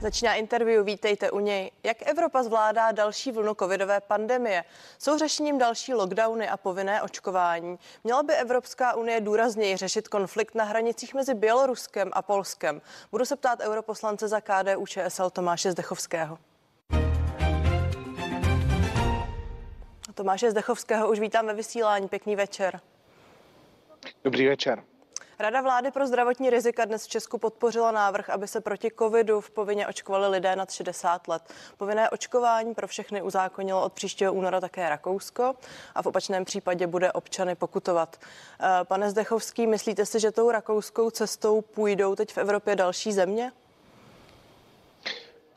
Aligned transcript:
Začíná 0.00 0.34
interview, 0.34 0.84
vítejte 0.84 1.30
u 1.30 1.40
něj. 1.40 1.70
Jak 1.82 1.96
Evropa 2.06 2.42
zvládá 2.42 2.92
další 2.92 3.32
vlnu 3.32 3.54
covidové 3.54 4.00
pandemie? 4.00 4.64
Jsou 4.98 5.18
řešením 5.18 5.58
další 5.58 5.94
lockdowny 5.94 6.48
a 6.48 6.56
povinné 6.56 7.02
očkování? 7.02 7.78
Měla 8.04 8.22
by 8.22 8.34
Evropská 8.34 8.94
unie 8.94 9.20
důrazněji 9.20 9.76
řešit 9.76 10.08
konflikt 10.08 10.54
na 10.54 10.64
hranicích 10.64 11.14
mezi 11.14 11.34
Běloruskem 11.34 12.10
a 12.12 12.22
Polskem? 12.22 12.82
Budu 13.12 13.24
se 13.24 13.36
ptát 13.36 13.60
europoslance 13.60 14.28
za 14.28 14.40
KDU 14.40 14.86
ČSL 14.86 15.30
Tomáše 15.30 15.72
Zdechovského. 15.72 16.38
Tomáše 20.14 20.50
Zdechovského 20.50 21.10
už 21.10 21.20
vítám 21.20 21.46
ve 21.46 21.54
vysílání. 21.54 22.08
Pěkný 22.08 22.36
večer. 22.36 22.80
Dobrý 24.24 24.48
večer. 24.48 24.89
Rada 25.40 25.60
vlády 25.60 25.90
pro 25.90 26.06
zdravotní 26.06 26.50
rizika 26.50 26.84
dnes 26.84 27.04
v 27.04 27.08
Česku 27.08 27.38
podpořila 27.38 27.90
návrh, 27.92 28.30
aby 28.30 28.48
se 28.48 28.60
proti 28.60 28.90
covidu 28.98 29.40
v 29.40 29.50
povinně 29.50 29.86
očkovali 29.86 30.28
lidé 30.28 30.56
nad 30.56 30.70
60 30.70 31.28
let. 31.28 31.42
Povinné 31.76 32.10
očkování 32.10 32.74
pro 32.74 32.86
všechny 32.86 33.22
uzákonilo 33.22 33.84
od 33.84 33.92
příštího 33.92 34.32
února 34.32 34.60
také 34.60 34.88
Rakousko 34.88 35.54
a 35.94 36.02
v 36.02 36.06
opačném 36.06 36.44
případě 36.44 36.86
bude 36.86 37.12
občany 37.12 37.54
pokutovat. 37.54 38.16
Eh, 38.60 38.84
pane 38.84 39.10
Zdechovský, 39.10 39.66
myslíte 39.66 40.06
si, 40.06 40.20
že 40.20 40.30
tou 40.30 40.50
rakouskou 40.50 41.10
cestou 41.10 41.60
půjdou 41.60 42.14
teď 42.14 42.32
v 42.32 42.38
Evropě 42.38 42.76
další 42.76 43.12
země? 43.12 43.52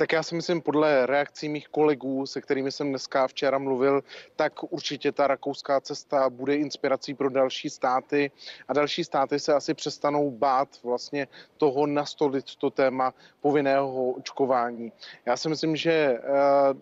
Tak 0.04 0.12
já 0.12 0.24
si 0.24 0.36
myslím, 0.36 0.62
podle 0.62 1.06
reakcí 1.06 1.50
mých 1.50 1.68
kolegů, 1.68 2.26
se 2.26 2.42
kterými 2.42 2.72
jsem 2.72 2.90
dneska 2.90 3.28
včera 3.28 3.58
mluvil, 3.58 4.04
tak 4.36 4.74
určitě 4.74 5.12
ta 5.12 5.28
rakouská 5.28 5.82
cesta 5.82 6.30
bude 6.30 6.56
inspirací 6.56 7.14
pro 7.14 7.30
další 7.30 7.70
státy 7.70 8.32
a 8.68 8.74
další 8.74 9.04
státy 9.04 9.40
se 9.40 9.54
asi 9.54 9.74
přestanou 9.74 10.32
bát 10.32 10.70
vlastně 10.84 11.28
toho 11.58 11.88
nastolit 11.88 12.56
to 12.56 12.70
téma 12.70 13.14
povinného 13.42 14.12
očkování. 14.12 14.92
Já 15.26 15.38
si 15.38 15.50
myslím, 15.50 15.76
že 15.76 15.92
eh, 15.92 16.20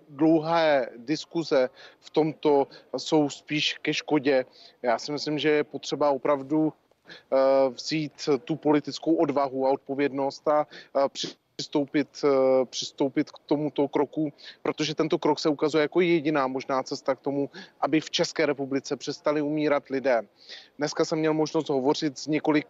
dlouhé 0.09 0.89
diskuze 0.97 1.69
v 1.99 2.09
tomto 2.09 2.67
jsou 2.97 3.29
spíš 3.29 3.77
ke 3.81 3.93
škodě. 3.93 4.45
Já 4.81 4.99
si 4.99 5.11
myslím, 5.11 5.39
že 5.39 5.49
je 5.49 5.63
potřeba 5.63 6.09
opravdu 6.09 6.73
eh, 6.73 7.69
vzít 7.69 8.29
tu 8.45 8.55
politickou 8.55 9.15
odvahu 9.15 9.67
a 9.67 9.71
odpovědnost 9.71 10.47
a 10.47 10.67
přistoupit, 11.55 12.07
eh, 12.23 12.65
přistoupit 12.65 13.31
k 13.31 13.37
tomuto 13.45 13.87
kroku, 13.87 14.33
protože 14.61 14.95
tento 14.95 15.19
krok 15.19 15.39
se 15.39 15.49
ukazuje 15.49 15.81
jako 15.81 16.01
jediná 16.01 16.47
možná 16.47 16.83
cesta 16.83 17.15
k 17.15 17.19
tomu, 17.19 17.49
aby 17.81 18.01
v 18.01 18.09
České 18.09 18.45
republice 18.45 18.97
přestali 18.97 19.41
umírat 19.41 19.89
lidé. 19.89 20.21
Dneska 20.77 21.05
jsem 21.05 21.19
měl 21.19 21.33
možnost 21.33 21.69
hovořit 21.69 22.17
s 22.17 22.27
několik 22.27 22.67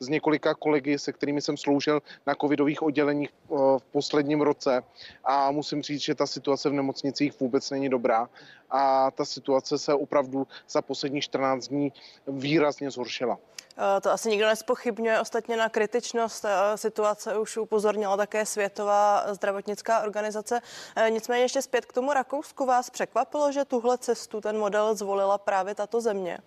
s 0.00 0.08
několika 0.08 0.54
kolegy, 0.54 0.98
se 0.98 1.12
kterými 1.12 1.40
jsem 1.40 1.56
sloužil 1.56 2.02
na 2.26 2.34
covidových 2.34 2.82
odděleních 2.82 3.30
eh, 3.30 3.54
v 3.78 3.84
posledním 3.92 4.40
roce 4.40 4.82
a 5.24 5.50
musím 5.50 5.82
říct, 5.82 6.02
že 6.02 6.14
ta 6.14 6.26
situace 6.26 6.68
v 6.68 6.72
nemocnicích 6.72 7.40
vůbec 7.40 7.70
není 7.70 7.88
dobrá 7.88 8.28
a 8.70 9.10
ta 9.10 9.24
situace 9.24 9.78
se 9.78 9.94
opravdu 9.94 10.46
za 10.68 10.82
posledních 10.82 11.24
14 11.24 11.68
dní 11.68 11.92
výrazně 12.26 12.90
zhoršila. 12.90 13.38
Eh, 13.78 14.00
to 14.00 14.10
asi 14.10 14.30
nikdo 14.30 14.46
nespochybňuje. 14.46 15.20
Ostatně 15.20 15.56
na 15.56 15.68
kritičnost 15.68 16.44
eh, 16.44 16.76
situace 16.76 17.38
už 17.38 17.56
upozornila 17.56 18.16
také 18.16 18.46
Světová 18.46 19.34
zdravotnická 19.34 20.00
organizace. 20.00 20.60
Nicméně 21.08 21.44
ještě 21.44 21.62
zpět 21.62 21.86
k 21.86 21.92
tomu 21.92 22.12
Rakousku. 22.12 22.66
Vás 22.66 22.90
překvapilo, 22.90 23.52
že 23.52 23.64
tuhle 23.64 23.98
cestu, 23.98 24.40
ten 24.40 24.58
model 24.58 24.94
zvolila 24.94 25.38
právě 25.38 25.74
tato 25.74 26.00
země? 26.00 26.38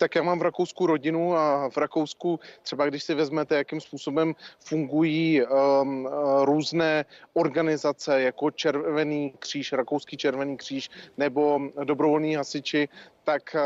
Tak 0.00 0.14
já 0.14 0.22
mám 0.22 0.38
v 0.38 0.42
Rakousku 0.42 0.86
rodinu 0.86 1.36
a 1.36 1.68
v 1.70 1.76
Rakousku 1.76 2.40
třeba 2.62 2.86
když 2.86 3.04
si 3.04 3.14
vezmete, 3.14 3.54
jakým 3.56 3.80
způsobem 3.80 4.34
fungují 4.58 5.42
um, 5.42 6.08
různé 6.44 7.04
organizace 7.32 8.22
jako 8.22 8.50
Červený 8.50 9.34
kříž, 9.38 9.72
Rakouský 9.72 10.16
Červený 10.16 10.56
kříž 10.56 10.90
nebo 11.16 11.60
dobrovolní 11.84 12.34
hasiči, 12.34 12.88
tak 13.30 13.54
eh, 13.54 13.60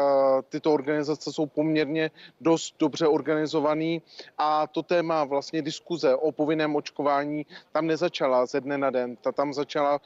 tyto 0.49 0.73
organizace 0.73 1.33
jsou 1.33 1.47
poměrně 1.47 2.11
dost 2.41 2.75
dobře 2.79 3.07
organizovaný 3.07 4.03
a 4.39 4.67
to 4.67 4.83
téma 4.83 5.25
vlastně 5.25 5.63
diskuze 5.63 6.15
o 6.15 6.33
povinném 6.33 6.77
očkování 6.77 7.47
tam 7.73 7.87
nezačala 7.87 8.47
ze 8.47 8.61
dne 8.61 8.79
na 8.79 8.91
den. 8.91 9.17
Ta 9.17 9.33
tam 9.33 9.55
začala 9.55 10.01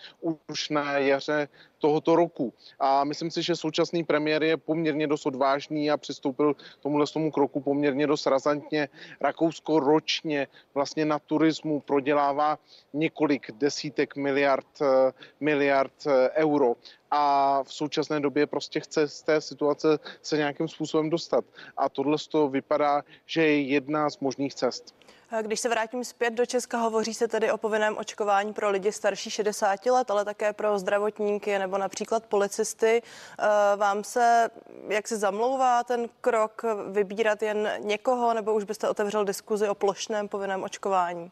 už 0.47 0.69
na 0.69 0.99
jaře 0.99 1.49
tohoto 1.79 2.17
roku. 2.17 2.53
A 2.79 3.05
myslím 3.05 3.31
si, 3.31 3.43
že 3.43 3.57
současný 3.57 4.05
premiér 4.05 4.43
je 4.43 4.57
poměrně 4.57 5.07
dost 5.07 5.27
odvážný 5.27 5.91
a 5.91 5.97
přistoupil 5.97 6.55
tomuhle 6.81 7.07
tomu 7.07 7.31
kroku 7.31 7.61
poměrně 7.61 8.07
dost 8.07 8.27
razantně. 8.27 8.89
Rakousko 9.21 9.81
ročně 9.81 10.47
vlastně 10.75 11.05
na 11.05 11.19
turismu 11.19 11.81
prodělává 11.81 12.59
několik 12.93 13.51
desítek 13.53 14.17
miliard, 14.17 14.83
eh, 14.83 15.13
miliard 15.41 16.07
eh, 16.07 16.31
euro 16.31 16.75
a 17.11 17.63
v 17.63 17.73
současné 17.73 18.21
době 18.21 18.47
prostě 18.47 18.81
chce 18.81 19.09
z 19.09 19.23
té 19.23 19.41
situace 19.41 19.99
se 20.23 20.37
nějakým 20.37 20.69
způsobem 20.69 21.11
dostat. 21.11 21.45
A 21.77 21.89
tohle 21.89 22.17
to 22.31 22.49
vypadá, 22.49 23.03
že 23.27 23.43
je 23.43 23.63
jedna 23.63 24.11
z 24.11 24.19
možných 24.19 24.55
cest. 24.55 24.95
Když 25.43 25.61
se 25.61 25.69
vrátím 25.69 26.05
zpět 26.05 26.31
do 26.31 26.47
Česka, 26.47 26.79
hovoří 26.79 27.15
se 27.15 27.29
tedy 27.29 27.53
o 27.53 27.59
povinném 27.59 27.97
očkování 27.97 28.53
pro 28.53 28.71
lidi 28.71 28.93
starší 28.93 29.31
60 29.31 29.87
let, 29.87 30.11
ale 30.11 30.25
také 30.25 30.53
pro 30.53 30.79
zdravotníky 30.79 31.59
nebo 31.59 31.79
například 31.79 32.27
policisty. 32.27 33.03
Eh, 33.03 33.77
vám 33.77 34.05
se, 34.05 34.51
jak 34.89 35.09
se 35.09 35.17
zamlouvá 35.17 35.85
ten 35.85 36.09
krok 36.21 36.63
vybírat 36.91 37.43
jen 37.43 37.71
někoho, 37.79 38.35
nebo 38.35 38.55
už 38.55 38.65
byste 38.65 38.89
otevřel 38.89 39.25
diskuzi 39.25 39.69
o 39.69 39.75
plošném 39.75 40.29
povinném 40.29 40.63
očkování? 40.63 41.31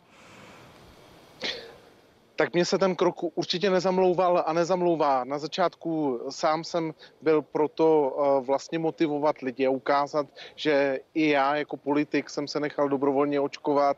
Tak 2.36 2.54
mě 2.54 2.64
se 2.64 2.78
ten 2.78 2.96
krok 2.96 3.16
určitě 3.34 3.70
nezamlouval 3.70 4.44
a 4.46 4.52
nezamlouvá. 4.52 5.24
Na 5.24 5.38
začátku 5.38 6.20
sám 6.30 6.64
jsem 6.64 6.94
byl 7.22 7.42
proto 7.42 8.16
eh, 8.16 8.44
vlastně 8.44 8.78
motivovat 8.78 9.38
lidi 9.38 9.66
a 9.66 9.70
ukázat, 9.70 10.26
že 10.54 11.00
i 11.14 11.28
já 11.28 11.56
jako 11.56 11.76
politik 11.76 12.30
jsem 12.30 12.48
se 12.48 12.60
nechal 12.60 12.88
dobrovolně 12.88 13.40
očkovat. 13.40 13.96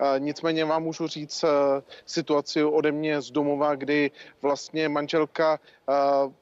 Eh, 0.00 0.20
nicméně 0.20 0.64
vám 0.64 0.82
můžu 0.82 1.06
říct 1.06 1.44
eh, 1.44 1.48
situaci 2.06 2.64
ode 2.64 2.92
mě 2.92 3.20
z 3.20 3.30
domova, 3.30 3.74
kdy 3.74 4.10
vlastně 4.42 4.88
manželka 4.88 5.58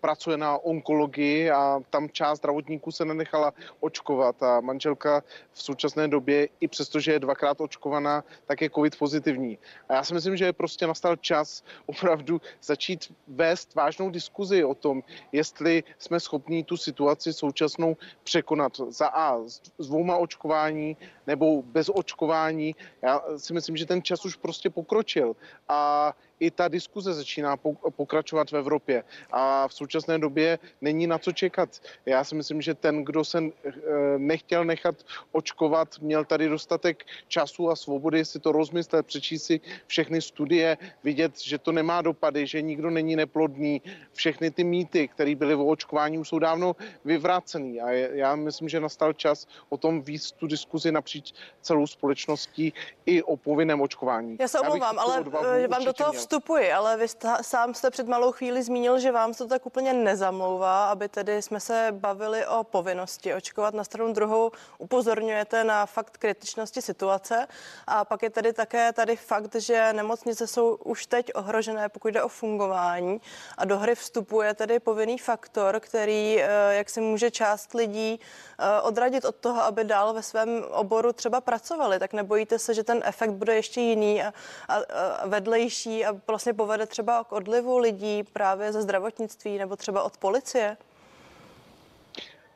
pracuje 0.00 0.36
na 0.36 0.58
onkologii 0.58 1.50
a 1.50 1.80
tam 1.90 2.08
část 2.08 2.38
zdravotníků 2.38 2.92
se 2.92 3.04
nenechala 3.04 3.52
očkovat 3.80 4.42
a 4.42 4.60
manželka 4.60 5.22
v 5.52 5.62
současné 5.62 6.08
době, 6.08 6.48
i 6.60 6.68
přestože 6.68 7.12
je 7.12 7.18
dvakrát 7.18 7.60
očkovaná, 7.60 8.24
tak 8.46 8.62
je 8.62 8.70
covid 8.70 8.98
pozitivní. 8.98 9.58
A 9.88 9.94
já 9.94 10.04
si 10.04 10.14
myslím, 10.14 10.36
že 10.36 10.44
je 10.44 10.52
prostě 10.52 10.86
nastal 10.86 11.16
čas 11.16 11.64
opravdu 11.86 12.40
začít 12.62 13.12
vést 13.28 13.74
vážnou 13.74 14.10
diskuzi 14.10 14.64
o 14.64 14.74
tom, 14.74 15.02
jestli 15.32 15.84
jsme 15.98 16.20
schopní 16.20 16.64
tu 16.64 16.76
situaci 16.76 17.32
současnou 17.32 17.96
překonat 18.22 18.72
za 18.88 19.06
A 19.06 19.38
s 19.46 19.60
dvouma 19.78 20.16
očkování 20.16 20.96
nebo 21.26 21.62
bez 21.62 21.90
očkování. 21.94 22.74
Já 23.02 23.22
si 23.36 23.52
myslím, 23.52 23.76
že 23.76 23.86
ten 23.86 24.02
čas 24.02 24.24
už 24.24 24.36
prostě 24.36 24.70
pokročil 24.70 25.36
a 25.68 26.12
i 26.40 26.50
ta 26.50 26.68
diskuze 26.68 27.14
začíná 27.14 27.56
pokračovat 27.96 28.50
v 28.50 28.56
Evropě 28.56 29.04
a 29.30 29.68
v 29.68 29.74
současné 29.74 30.18
době 30.18 30.58
není 30.80 31.06
na 31.06 31.18
co 31.18 31.32
čekat. 31.32 31.80
Já 32.06 32.24
si 32.24 32.34
myslím, 32.34 32.62
že 32.62 32.74
ten, 32.74 33.04
kdo 33.04 33.24
se 33.24 33.38
eh, 33.38 33.72
nechtěl 34.18 34.64
nechat 34.64 34.94
očkovat, 35.32 35.98
měl 35.98 36.24
tady 36.24 36.48
dostatek 36.48 37.04
času 37.28 37.70
a 37.70 37.76
svobody 37.76 38.24
si 38.24 38.40
to 38.40 38.52
rozmyslet, 38.52 39.06
přečíst 39.06 39.44
si 39.44 39.60
všechny 39.86 40.22
studie, 40.22 40.78
vidět, 41.04 41.40
že 41.40 41.58
to 41.58 41.72
nemá 41.72 42.02
dopady, 42.02 42.46
že 42.46 42.62
nikdo 42.62 42.90
není 42.90 43.16
neplodný. 43.16 43.82
Všechny 44.12 44.50
ty 44.50 44.64
mýty, 44.64 45.08
které 45.08 45.34
byly 45.34 45.54
o 45.54 45.66
očkování, 45.66 46.18
už 46.18 46.28
jsou 46.28 46.38
dávno 46.38 46.76
vyvrácený 47.04 47.80
a 47.80 47.90
já 47.90 48.36
myslím, 48.36 48.68
že 48.68 48.80
nastal 48.80 49.12
čas 49.12 49.46
o 49.68 49.76
tom 49.76 50.02
víc 50.02 50.32
tu 50.32 50.46
diskuzi 50.46 50.92
napříč 50.92 51.32
celou 51.60 51.86
společností 51.86 52.72
i 53.06 53.22
o 53.22 53.36
povinném 53.36 53.80
očkování. 53.80 54.36
Já 54.40 54.48
se 54.48 54.60
omlouvám, 54.60 54.98
ale 54.98 55.24
eh, 55.64 55.68
vám 55.68 55.84
do 55.84 55.92
toho 55.92 56.12
vstupuji, 56.26 56.72
ale 56.72 56.96
vy 56.96 57.08
sta, 57.08 57.42
sám 57.42 57.74
jste 57.74 57.90
před 57.90 58.08
malou 58.08 58.32
chvíli 58.32 58.62
zmínil, 58.62 58.98
že 58.98 59.12
vám 59.12 59.34
se 59.34 59.44
to 59.44 59.48
tak 59.48 59.66
úplně 59.66 59.92
nezamlouvá, 59.92 60.90
aby 60.90 61.08
tedy 61.08 61.42
jsme 61.42 61.60
se 61.60 61.88
bavili 61.90 62.46
o 62.46 62.64
povinnosti 62.64 63.34
očkovat. 63.34 63.74
Na 63.74 63.84
stranu 63.84 64.12
druhou 64.12 64.50
upozorňujete 64.78 65.64
na 65.64 65.86
fakt 65.86 66.16
kritičnosti 66.16 66.82
situace 66.82 67.46
a 67.86 68.04
pak 68.04 68.22
je 68.22 68.30
tedy 68.30 68.52
také 68.52 68.92
tady 68.92 69.16
fakt, 69.16 69.54
že 69.54 69.92
nemocnice 69.92 70.46
jsou 70.46 70.74
už 70.74 71.06
teď 71.06 71.30
ohrožené, 71.34 71.88
pokud 71.88 72.08
jde 72.08 72.22
o 72.22 72.28
fungování 72.28 73.20
a 73.58 73.64
do 73.64 73.78
hry 73.78 73.94
vstupuje 73.94 74.54
tedy 74.54 74.80
povinný 74.80 75.18
faktor, 75.18 75.80
který 75.80 76.42
eh, 76.42 76.48
jak 76.70 76.90
si 76.90 77.00
může 77.00 77.30
část 77.30 77.74
lidí 77.74 78.20
eh, 78.58 78.80
odradit 78.80 79.24
od 79.24 79.36
toho, 79.36 79.62
aby 79.62 79.84
dál 79.84 80.14
ve 80.14 80.22
svém 80.22 80.64
oboru 80.70 81.12
třeba 81.12 81.40
pracovali. 81.40 81.98
Tak 81.98 82.12
nebojíte 82.12 82.58
se, 82.58 82.74
že 82.74 82.84
ten 82.84 83.00
efekt 83.04 83.30
bude 83.30 83.54
ještě 83.54 83.80
jiný 83.80 84.22
a, 84.22 84.32
a, 84.68 84.74
a 84.74 85.26
vedlejší 85.26 86.06
a 86.06 86.15
vlastně 86.26 86.54
povede 86.54 86.86
třeba 86.86 87.24
k 87.24 87.32
odlivu 87.32 87.78
lidí 87.78 88.22
právě 88.22 88.72
ze 88.72 88.82
zdravotnictví 88.82 89.58
nebo 89.58 89.76
třeba 89.76 90.02
od 90.02 90.16
policie? 90.16 90.76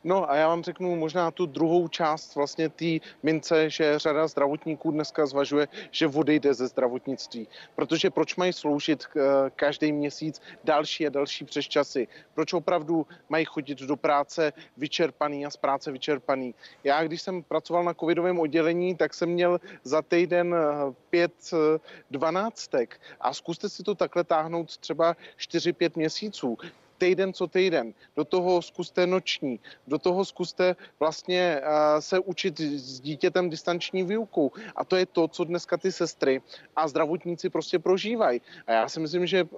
No 0.05 0.31
a 0.31 0.37
já 0.37 0.49
vám 0.49 0.62
řeknu 0.62 0.97
možná 0.97 1.31
tu 1.31 1.47
druhou 1.47 1.88
část 1.88 2.35
vlastně 2.35 2.69
té 2.69 2.85
mince, 3.23 3.70
že 3.70 3.99
řada 3.99 4.26
zdravotníků 4.26 4.91
dneska 4.91 5.26
zvažuje, 5.26 5.69
že 5.91 6.06
odejde 6.06 6.55
ze 6.55 6.67
zdravotnictví. 6.67 7.49
Protože 7.75 8.11
proč 8.11 8.37
mají 8.37 8.52
sloužit 8.52 9.05
eh, 9.05 9.20
každý 9.56 9.93
měsíc 9.93 10.43
další 10.64 11.06
a 11.06 11.11
další 11.11 11.44
přesčasy? 11.44 12.08
Proč 12.35 12.52
opravdu 12.52 13.06
mají 13.29 13.44
chodit 13.44 13.79
do 13.79 13.97
práce 13.97 14.52
vyčerpaný 14.76 15.47
a 15.47 15.50
z 15.50 15.56
práce 15.56 15.93
vyčerpaný? 15.93 16.55
Já, 16.85 17.05
když 17.05 17.23
jsem 17.23 17.43
pracoval 17.43 17.85
na 17.85 17.94
covidovém 17.94 18.38
oddělení, 18.38 18.97
tak 18.97 19.14
jsem 19.14 19.29
měl 19.29 19.61
za 19.85 20.02
týden 20.02 20.55
eh, 20.55 20.94
pět 21.11 21.32
eh, 21.52 21.79
dvanáctek 22.11 23.00
a 23.20 23.35
zkuste 23.35 23.69
si 23.69 23.82
to 23.82 23.94
takhle 23.94 24.25
táhnout 24.25 24.76
třeba 24.76 25.17
4-5 25.38 25.91
měsíců 25.97 26.58
týden 27.00 27.32
co 27.32 27.47
týden. 27.49 27.97
Do 28.17 28.25
toho 28.25 28.62
zkuste 28.62 29.06
noční, 29.06 29.61
do 29.88 29.99
toho 29.99 30.25
zkuste 30.25 30.76
vlastně 31.00 31.61
uh, 31.61 32.00
se 32.00 32.19
učit 32.19 32.61
s 32.61 33.00
dítětem 33.00 33.50
distanční 33.50 34.05
výukou. 34.05 34.52
A 34.76 34.85
to 34.85 34.97
je 34.97 35.06
to, 35.06 35.29
co 35.29 35.44
dneska 35.44 35.76
ty 35.76 35.93
sestry 35.93 36.43
a 36.76 36.88
zdravotníci 36.88 37.49
prostě 37.50 37.79
prožívají. 37.79 38.41
A 38.67 38.73
já 38.73 38.88
si 38.88 39.00
myslím, 39.00 39.26
že 39.26 39.44
uh, 39.44 39.49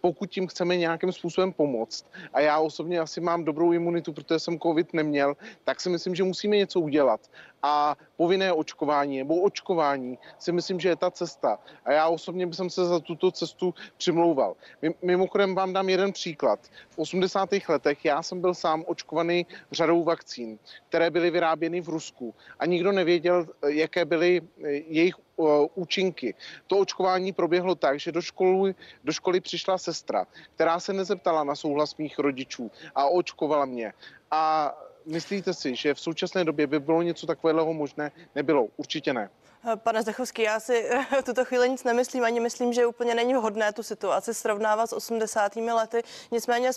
pokud 0.00 0.30
tím 0.30 0.46
chceme 0.46 0.76
nějakým 0.76 1.12
způsobem 1.12 1.52
pomoct, 1.52 2.04
a 2.32 2.40
já 2.40 2.60
osobně 2.60 3.00
asi 3.00 3.20
mám 3.20 3.44
dobrou 3.44 3.72
imunitu, 3.72 4.12
protože 4.12 4.38
jsem 4.38 4.60
covid 4.60 4.92
neměl, 4.92 5.36
tak 5.64 5.80
si 5.80 5.88
myslím, 5.88 6.14
že 6.14 6.24
musíme 6.24 6.56
něco 6.56 6.80
udělat 6.80 7.20
a 7.62 7.96
povinné 8.16 8.52
očkování 8.52 9.18
nebo 9.18 9.40
očkování 9.40 10.18
si 10.38 10.52
myslím, 10.52 10.80
že 10.80 10.88
je 10.88 10.96
ta 10.96 11.10
cesta. 11.10 11.58
A 11.84 11.92
já 11.92 12.08
osobně 12.08 12.46
bych 12.46 12.56
se 12.68 12.84
za 12.84 13.00
tuto 13.00 13.30
cestu 13.30 13.74
přimlouval. 13.96 14.56
Mimochodem 15.02 15.54
vám 15.54 15.72
dám 15.72 15.88
jeden 15.88 16.12
příklad. 16.12 16.60
V 16.90 16.98
80. 16.98 17.48
letech 17.68 18.04
já 18.04 18.22
jsem 18.22 18.40
byl 18.40 18.54
sám 18.54 18.84
očkovaný 18.86 19.46
řadou 19.72 20.04
vakcín, 20.04 20.58
které 20.88 21.10
byly 21.10 21.30
vyráběny 21.30 21.80
v 21.80 21.88
Rusku 21.88 22.34
a 22.58 22.66
nikdo 22.66 22.92
nevěděl, 22.92 23.46
jaké 23.66 24.04
byly 24.04 24.40
eh, 24.40 24.68
jejich 24.70 25.14
eh, 25.18 25.42
účinky. 25.74 26.34
To 26.66 26.78
očkování 26.78 27.32
proběhlo 27.32 27.74
tak, 27.74 28.00
že 28.00 28.12
do 28.12 28.22
školy, 28.22 28.74
do 29.04 29.12
školy 29.12 29.40
přišla 29.40 29.78
sestra, 29.78 30.26
která 30.54 30.80
se 30.80 30.92
nezeptala 30.92 31.44
na 31.44 31.54
souhlas 31.54 31.96
mých 31.96 32.18
rodičů 32.18 32.70
a 32.94 33.06
očkovala 33.06 33.64
mě. 33.64 33.92
A 34.30 34.74
myslíte 35.06 35.54
si, 35.54 35.76
že 35.76 35.94
v 35.94 36.00
současné 36.00 36.44
době 36.44 36.66
by 36.66 36.80
bylo 36.80 37.02
něco 37.02 37.26
takového 37.26 37.74
možné? 37.74 38.12
Nebylo, 38.34 38.68
určitě 38.76 39.12
ne. 39.12 39.30
Pane 39.74 40.02
Zdechovský, 40.02 40.42
já 40.42 40.60
si 40.60 40.90
v 41.20 41.22
tuto 41.22 41.44
chvíli 41.44 41.68
nic 41.68 41.84
nemyslím, 41.84 42.24
ani 42.24 42.40
myslím, 42.40 42.72
že 42.72 42.86
úplně 42.86 43.14
není 43.14 43.34
vhodné 43.34 43.72
tu 43.72 43.82
situaci 43.82 44.34
srovnávat 44.34 44.86
s 44.86 44.92
80. 44.92 45.56
lety. 45.56 46.02
Nicméně 46.30 46.70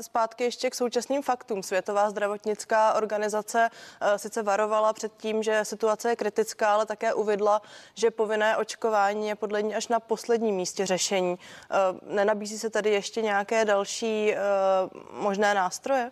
zpátky 0.00 0.44
ještě 0.44 0.70
k 0.70 0.74
současným 0.74 1.22
faktům. 1.22 1.62
Světová 1.62 2.10
zdravotnická 2.10 2.94
organizace 2.94 3.70
eh, 4.00 4.18
sice 4.18 4.42
varovala 4.42 4.92
před 4.92 5.12
tím, 5.16 5.42
že 5.42 5.64
situace 5.64 6.08
je 6.08 6.16
kritická, 6.16 6.74
ale 6.74 6.86
také 6.86 7.14
uvidla, 7.14 7.62
že 7.94 8.10
povinné 8.10 8.56
očkování 8.56 9.28
je 9.28 9.34
podle 9.34 9.62
ní 9.62 9.74
až 9.74 9.88
na 9.88 10.00
posledním 10.00 10.54
místě 10.54 10.86
řešení. 10.86 11.38
Eh, 11.38 11.76
nenabízí 12.14 12.58
se 12.58 12.70
tady 12.70 12.90
ještě 12.90 13.22
nějaké 13.22 13.64
další 13.64 14.34
eh, 14.34 14.38
možné 15.12 15.54
nástroje? 15.54 16.10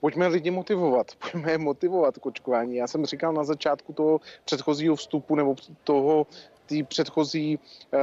Pojďme 0.00 0.26
lidi 0.26 0.50
motivovat, 0.50 1.06
pojďme 1.32 1.52
je 1.52 1.58
motivovat 1.58 2.18
k 2.18 2.26
očkování. 2.26 2.76
Já 2.76 2.86
jsem 2.86 3.06
říkal 3.06 3.32
na 3.32 3.44
začátku 3.44 3.92
toho 3.92 4.20
předchozího 4.44 4.96
vstupu 4.96 5.34
nebo 5.34 5.56
toho 5.84 6.26
té 6.66 6.82
předchozí 6.84 7.58
uh, 7.58 8.00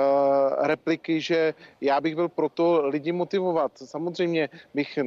repliky, 0.68 1.22
že 1.22 1.54
já 1.82 2.02
bych 2.02 2.16
byl 2.16 2.30
proto 2.30 2.88
lidi 2.88 3.12
motivovat. 3.12 3.72
Samozřejmě 3.76 4.50
bych 4.74 5.00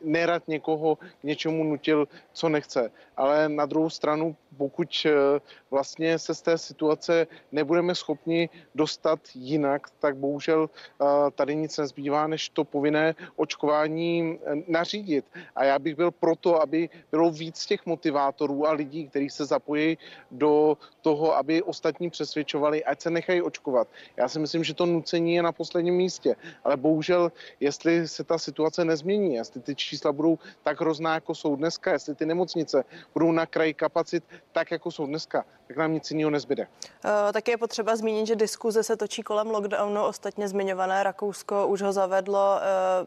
nerad 0.00 0.48
někoho 0.48 0.96
k 0.96 1.24
něčemu 1.24 1.64
nutil, 1.64 2.08
co 2.32 2.48
nechce. 2.48 2.90
Ale 3.16 3.48
na 3.48 3.66
druhou 3.66 3.90
stranu, 3.90 4.36
pokud 4.56 5.06
eh, 5.06 5.40
vlastně 5.70 6.18
se 6.18 6.34
z 6.34 6.42
té 6.42 6.58
situace 6.58 7.26
nebudeme 7.52 7.94
schopni 7.94 8.48
dostat 8.74 9.20
jinak, 9.34 9.90
tak 9.98 10.16
bohužel 10.16 10.70
eh, 10.70 11.04
tady 11.34 11.56
nic 11.56 11.78
nezbývá, 11.78 12.26
než 12.26 12.48
to 12.48 12.64
povinné 12.64 13.14
očkování 13.36 14.38
eh, 14.38 14.54
nařídit. 14.68 15.24
A 15.56 15.64
já 15.64 15.78
bych 15.78 15.96
byl 15.96 16.10
proto, 16.10 16.62
aby 16.62 16.88
bylo 17.10 17.30
víc 17.30 17.66
těch 17.66 17.86
motivátorů 17.86 18.66
a 18.66 18.72
lidí, 18.72 19.08
kteří 19.08 19.30
se 19.30 19.44
zapojí 19.44 19.98
do 20.30 20.76
toho, 21.00 21.36
aby 21.36 21.62
ostatní 21.62 22.10
přesvědčovali, 22.10 22.84
ať 22.84 23.00
se 23.00 23.10
nechají 23.10 23.42
očkovat. 23.42 23.88
Já 24.16 24.28
si 24.28 24.38
myslím, 24.38 24.64
že 24.64 24.74
to 24.74 24.86
nucení 24.86 25.34
je 25.34 25.42
na 25.42 25.52
posledním 25.52 25.94
místě. 25.94 26.36
Ale 26.64 26.76
bohužel, 26.76 27.32
jestli 27.60 28.08
se 28.08 28.24
ta 28.24 28.38
situace 28.38 28.84
nezmění, 28.84 29.34
jestli 29.34 29.60
ty 29.60 29.74
čísla 29.86 30.12
budou 30.12 30.38
tak 30.62 30.80
hrozná, 30.80 31.14
jako 31.14 31.34
jsou 31.34 31.56
dneska, 31.56 31.92
jestli 31.92 32.14
ty 32.14 32.26
nemocnice 32.26 32.84
budou 33.14 33.32
na 33.32 33.46
kraji 33.46 33.74
kapacit 33.74 34.24
tak, 34.52 34.70
jako 34.70 34.90
jsou 34.90 35.06
dneska, 35.06 35.44
tak 35.68 35.76
nám 35.76 35.92
nic 35.92 36.10
jiného 36.10 36.30
nezbyde. 36.30 36.66
Uh, 36.66 37.32
také 37.32 37.52
je 37.52 37.56
potřeba 37.56 37.96
zmínit, 37.96 38.26
že 38.26 38.36
diskuze 38.36 38.82
se 38.82 38.96
točí 38.96 39.22
kolem 39.22 39.50
lockdownu. 39.50 40.04
Ostatně 40.04 40.48
zmiňované 40.48 41.02
Rakousko 41.02 41.66
už 41.66 41.82
ho 41.82 41.92
zavedlo. 41.92 42.58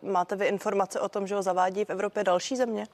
Uh, 0.04 0.10
máte 0.10 0.36
vy 0.36 0.46
informace 0.46 1.00
o 1.00 1.10
tom, 1.10 1.28
že 1.28 1.36
ho 1.36 1.42
zavádí 1.42 1.86
v 1.86 1.90
Evropě 1.90 2.24
další 2.24 2.56
země? 2.56 2.88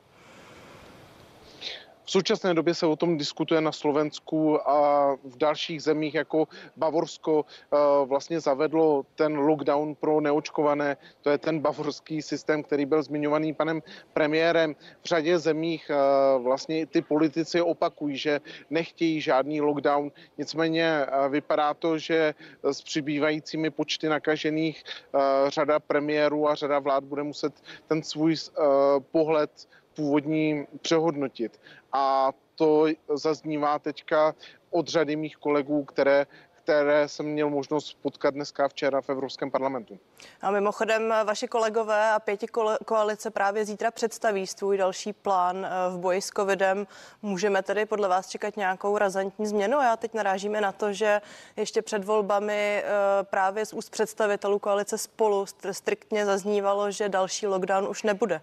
V 2.05 2.11
současné 2.11 2.53
době 2.53 2.73
se 2.73 2.85
o 2.85 2.95
tom 2.95 3.17
diskutuje 3.17 3.61
na 3.61 3.71
Slovensku 3.71 4.69
a 4.69 5.11
v 5.23 5.37
dalších 5.37 5.83
zemích 5.83 6.13
jako 6.13 6.47
Bavorsko 6.77 7.45
eh, 7.45 7.77
vlastně 8.05 8.39
zavedlo 8.39 9.05
ten 9.15 9.37
lockdown 9.37 9.95
pro 9.95 10.21
neočkované. 10.21 10.97
To 11.21 11.29
je 11.29 11.37
ten 11.37 11.59
bavorský 11.59 12.21
systém, 12.21 12.63
který 12.63 12.85
byl 12.85 13.03
zmiňovaný 13.03 13.53
panem 13.53 13.81
premiérem. 14.13 14.75
V 15.01 15.05
řadě 15.05 15.39
zemích 15.39 15.89
eh, 15.89 15.95
vlastně 16.39 16.85
ty 16.85 17.01
politici 17.01 17.61
opakují, 17.61 18.17
že 18.17 18.41
nechtějí 18.69 19.21
žádný 19.21 19.61
lockdown. 19.61 20.11
Nicméně 20.37 20.85
eh, 20.85 21.29
vypadá 21.29 21.73
to, 21.73 21.97
že 21.97 22.33
s 22.63 22.81
přibývajícími 22.81 23.69
počty 23.69 24.09
nakažených 24.09 24.83
řada 25.47 25.79
premiérů 25.79 26.49
a 26.49 26.55
řada 26.55 26.79
vlád 26.79 27.03
bude 27.03 27.23
muset 27.23 27.53
ten 27.87 28.03
svůj 28.03 28.35
pohled 29.11 29.51
původní 29.95 30.67
přehodnotit. 30.81 31.59
A 31.91 32.31
to 32.55 32.85
zaznívá 33.13 33.79
teďka 33.79 34.35
od 34.69 34.87
řady 34.87 35.15
mých 35.15 35.37
kolegů, 35.37 35.83
které 35.83 36.25
které 36.65 37.07
jsem 37.07 37.25
měl 37.25 37.49
možnost 37.49 37.97
potkat 38.01 38.33
dneska 38.33 38.67
včera 38.67 39.01
v 39.01 39.09
Evropském 39.09 39.51
parlamentu. 39.51 39.99
A 40.41 40.51
mimochodem 40.51 41.13
vaši 41.25 41.47
kolegové 41.47 42.11
a 42.11 42.19
pěti 42.19 42.47
koalice 42.85 43.31
právě 43.31 43.65
zítra 43.65 43.91
představí 43.91 44.47
svůj 44.47 44.77
další 44.77 45.13
plán 45.13 45.65
eh, 45.65 45.69
v 45.89 45.97
boji 45.97 46.21
s 46.21 46.29
covidem. 46.29 46.87
Můžeme 47.21 47.63
tedy 47.63 47.85
podle 47.85 48.07
vás 48.07 48.29
čekat 48.29 48.57
nějakou 48.57 48.97
razantní 48.97 49.47
změnu? 49.47 49.77
Já 49.77 49.97
teď 49.97 50.13
narážíme 50.13 50.61
na 50.61 50.71
to, 50.71 50.93
že 50.93 51.21
ještě 51.57 51.81
před 51.81 52.03
volbami 52.03 52.83
eh, 52.83 52.83
právě 53.23 53.65
z 53.65 53.73
úst 53.73 53.89
představitelů 53.89 54.59
koalice 54.59 54.97
spolu 54.97 55.45
striktně 55.71 56.25
zaznívalo, 56.25 56.91
že 56.91 57.09
další 57.09 57.47
lockdown 57.47 57.87
už 57.87 58.03
nebude 58.03 58.41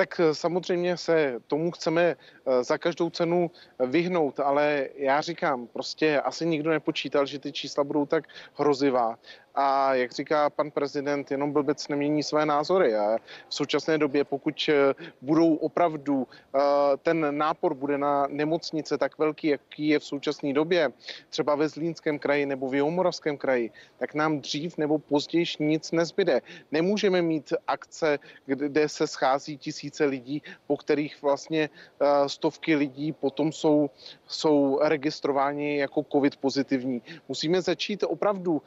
tak 0.00 0.20
eh, 0.20 0.34
samozřejmě 0.34 0.96
se 0.96 1.40
tomu 1.46 1.70
chceme 1.70 2.16
eh, 2.16 2.64
za 2.64 2.78
každou 2.78 3.10
cenu 3.10 3.50
vyhnout, 3.86 4.40
ale 4.40 4.88
já 4.96 5.20
říkám, 5.20 5.66
prostě 5.66 6.20
asi 6.20 6.46
nikdo 6.46 6.70
nepočítal, 6.70 7.26
že 7.26 7.38
ty 7.38 7.52
čísla 7.52 7.84
budou 7.84 8.06
tak 8.06 8.24
hrozivá 8.56 9.18
a 9.54 9.94
jak 9.94 10.12
říká 10.12 10.50
pan 10.50 10.70
prezident, 10.70 11.30
jenom 11.30 11.52
blbec 11.52 11.88
nemění 11.88 12.22
své 12.22 12.46
názory. 12.46 12.96
A 12.96 13.18
v 13.48 13.54
současné 13.54 13.98
době, 13.98 14.24
pokud 14.24 14.68
eh, 14.68 14.94
budou 15.22 15.54
opravdu, 15.54 16.26
eh, 16.54 16.60
ten 17.02 17.38
nápor 17.38 17.74
bude 17.74 17.98
na 17.98 18.26
nemocnice 18.30 18.98
tak 18.98 19.18
velký, 19.18 19.46
jaký 19.46 19.88
je 19.88 19.98
v 19.98 20.04
současné 20.04 20.52
době, 20.52 20.92
třeba 21.30 21.54
ve 21.54 21.68
Zlínském 21.68 22.18
kraji 22.18 22.46
nebo 22.46 22.68
v 22.68 22.74
Jihomoravském 22.74 23.36
kraji, 23.36 23.70
tak 23.98 24.14
nám 24.14 24.40
dřív 24.40 24.78
nebo 24.78 24.98
později 24.98 25.46
nic 25.58 25.92
nezbyde. 25.92 26.40
Nemůžeme 26.72 27.22
mít 27.22 27.52
akce, 27.66 28.18
kde 28.46 28.88
se 28.88 29.06
schází 29.06 29.58
tisíce 29.58 30.04
lidí, 30.04 30.42
po 30.66 30.76
kterých 30.76 31.22
vlastně 31.22 31.70
eh, 31.70 32.28
stovky 32.28 32.76
lidí 32.76 33.12
potom 33.12 33.52
jsou, 33.52 33.90
jsou 34.26 34.78
registrováni 34.82 35.78
jako 35.78 36.04
covid 36.12 36.36
pozitivní. 36.36 37.02
Musíme 37.28 37.62
začít 37.62 38.02
opravdu 38.02 38.62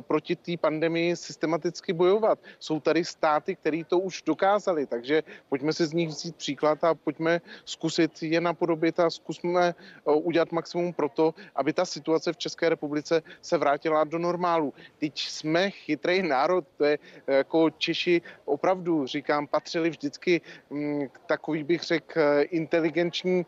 proti 0.00 0.25
proti 0.26 0.56
té 0.56 0.60
pandemii 0.60 1.16
systematicky 1.16 1.92
bojovat. 1.92 2.38
Jsou 2.58 2.80
tady 2.80 3.04
státy, 3.04 3.54
které 3.54 3.84
to 3.86 3.98
už 3.98 4.22
dokázali, 4.26 4.86
takže 4.86 5.22
pojďme 5.48 5.72
si 5.72 5.86
z 5.86 5.92
nich 5.92 6.08
vzít 6.08 6.36
příklad 6.36 6.84
a 6.84 6.94
pojďme 6.94 7.40
zkusit 7.64 8.22
je 8.22 8.40
napodobit 8.40 9.00
a 9.00 9.10
zkusme 9.10 9.70
eh, 9.70 10.12
udělat 10.12 10.52
maximum 10.52 10.92
pro 10.92 11.08
to, 11.08 11.34
aby 11.54 11.72
ta 11.72 11.84
situace 11.84 12.32
v 12.32 12.36
České 12.36 12.68
republice 12.68 13.22
se 13.42 13.58
vrátila 13.58 14.04
do 14.04 14.18
normálu. 14.18 14.74
Teď 14.98 15.18
jsme 15.18 15.70
chytrý 15.70 16.22
národ, 16.22 16.64
to 16.76 16.84
je 16.84 16.98
eh, 17.26 17.34
jako 17.46 17.70
Češi 17.70 18.22
opravdu, 18.44 19.06
říkám, 19.06 19.46
patřili 19.46 19.90
vždycky 19.90 20.40
mm, 20.70 21.08
k 21.08 21.18
takový 21.26 21.64
bych 21.64 21.82
řekl 21.82 22.20
eh, 22.20 22.42
inteligenční 22.42 23.46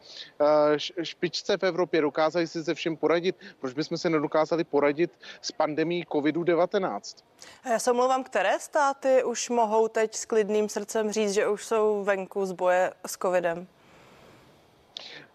špičce 1.02 1.56
v 1.56 1.62
Evropě, 1.62 2.00
dokázali 2.00 2.46
si 2.46 2.64
se 2.64 2.74
všem 2.74 2.96
poradit. 2.96 3.36
Proč 3.60 3.74
bychom 3.74 3.98
se 3.98 4.10
nedokázali 4.10 4.64
poradit 4.64 5.10
s 5.42 5.52
pandemí 5.52 6.04
COVID-19? 6.04 6.67
COVID-19. 6.68 7.24
Já 7.70 7.78
se 7.78 7.90
omlouvám, 7.90 8.24
které 8.24 8.60
státy 8.60 9.24
už 9.24 9.48
mohou 9.48 9.88
teď 9.88 10.14
s 10.14 10.24
klidným 10.24 10.68
srdcem 10.68 11.12
říct, 11.12 11.32
že 11.32 11.48
už 11.48 11.66
jsou 11.66 12.04
venku 12.04 12.46
z 12.46 12.52
boje 12.52 12.92
s 13.06 13.16
covidem? 13.16 13.66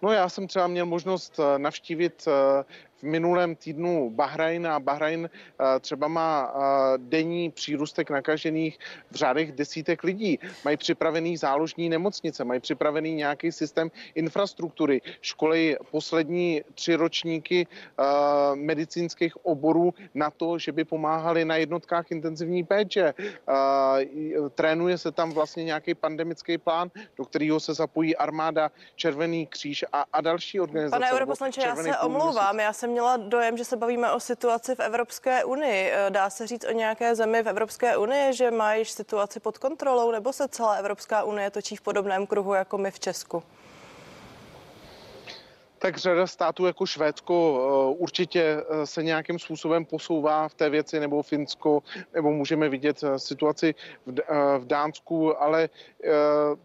No 0.02 0.12
já 0.12 0.30
jsem 0.30 0.48
třeba 0.48 0.68
měl 0.68 0.86
možnost 0.86 1.40
eh, 1.40 1.60
navštívit 1.60 2.28
eh, 2.28 2.63
v 3.04 3.06
minulém 3.06 3.56
týdnu 3.56 4.10
Bahrajn 4.10 4.68
a 4.68 4.80
Bahrajn 4.80 5.30
eh, 5.30 5.80
třeba 5.80 6.08
má 6.08 6.54
denní 6.98 7.52
přírůstek 7.52 8.10
nakažených 8.10 8.80
v 9.12 9.16
řádech 9.16 9.52
desítek 9.52 10.04
lidí. 10.04 10.40
Mají 10.66 10.78
připravený 10.78 11.38
záložní 11.38 11.90
nemocnice, 11.90 12.44
mají 12.44 12.60
připravený 12.60 13.16
nějaký 13.16 13.52
systém 13.52 13.92
infrastruktury, 14.16 15.02
školy 15.22 15.78
poslední 15.92 16.62
tři 16.76 16.96
ročníky 16.96 17.68
medicínských 18.56 19.46
oborů 19.46 19.94
na 20.14 20.30
to, 20.30 20.58
že 20.58 20.72
by 20.72 20.84
pomáhali 20.84 21.46
na 21.46 21.56
jednotkách 21.56 22.12
intenzivní 22.12 22.64
péče. 22.64 23.14
Trénuje 24.56 24.98
se 24.98 25.12
tam 25.12 25.32
vlastně 25.32 25.64
nějaký 25.64 25.96
pandemický 25.96 26.58
plán, 26.58 26.92
do 27.18 27.26
kterého 27.26 27.60
se 27.60 27.74
zapojí 27.74 28.16
armáda, 28.16 28.72
Červený 28.96 29.48
kříž 29.48 29.86
a, 29.94 30.06
a 30.14 30.22
další 30.22 30.60
organizace. 30.60 31.00
Pane 31.00 31.12
europoslanče, 31.12 31.62
já 31.62 31.76
se 31.76 31.98
omlouvám. 31.98 32.60
Já 32.60 32.74
jsem 32.74 32.93
měla 32.94 33.18
dojem, 33.18 33.58
že 33.58 33.66
se 33.66 33.78
bavíme 33.78 34.12
o 34.12 34.20
situaci 34.20 34.76
v 34.76 34.80
Evropské 34.80 35.44
unii. 35.44 35.92
Eh, 35.92 36.10
dá 36.10 36.30
se 36.30 36.48
říct 36.48 36.66
o 36.70 36.72
nějaké 36.72 37.16
zemi 37.16 37.44
v 37.44 37.50
Evropské 37.50 37.98
unii, 37.98 38.34
že 38.34 38.52
má 38.52 38.74
již 38.74 38.92
situaci 38.92 39.40
pod 39.40 39.58
kontrolou, 39.58 40.12
nebo 40.12 40.34
se 40.34 40.48
celá 40.48 40.74
Evropská 40.74 41.24
unie 41.24 41.52
točí 41.52 41.76
v 41.76 41.82
podobném 41.82 42.28
kruhu 42.28 42.54
jako 42.54 42.78
my 42.78 42.92
v 42.92 43.00
Česku? 43.00 43.44
Tak 45.84 45.98
řada 45.98 46.28
států 46.28 46.66
jako 46.66 46.86
Švédsko 46.86 47.36
eh, 47.36 47.96
určitě 48.00 48.44
eh, 48.44 48.86
se 48.88 49.04
nějakým 49.04 49.40
způsobem 49.40 49.86
posouvá 49.86 50.48
v 50.48 50.54
té 50.54 50.70
věci, 50.70 51.00
nebo 51.00 51.24
Finsko, 51.24 51.84
nebo 52.13 52.32
můžeme 52.32 52.70
vidět 52.70 53.04
eh, 53.04 53.20
situaci 53.20 53.75
v 54.60 54.66
Dánsku, 54.66 55.42
ale 55.42 55.70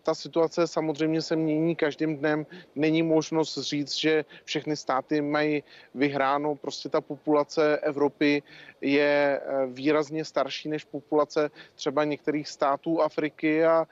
ta 0.02 0.14
situace 0.14 0.66
samozřejmě 0.66 1.22
se 1.22 1.36
mění 1.36 1.76
každým 1.76 2.16
dnem. 2.16 2.46
Není 2.74 3.02
možnost 3.02 3.58
říct, 3.58 3.94
že 3.94 4.24
všechny 4.44 4.76
státy 4.76 5.20
mají 5.20 5.62
vyhráno. 5.94 6.54
Prostě 6.54 6.88
ta 6.88 7.00
populace 7.00 7.78
Evropy 7.78 8.42
je 8.80 9.40
výrazně 9.66 10.24
starší 10.24 10.68
než 10.68 10.84
populace 10.84 11.50
třeba 11.74 12.04
některých 12.04 12.48
států 12.48 13.02
Afriky 13.02 13.64
a 13.64 13.86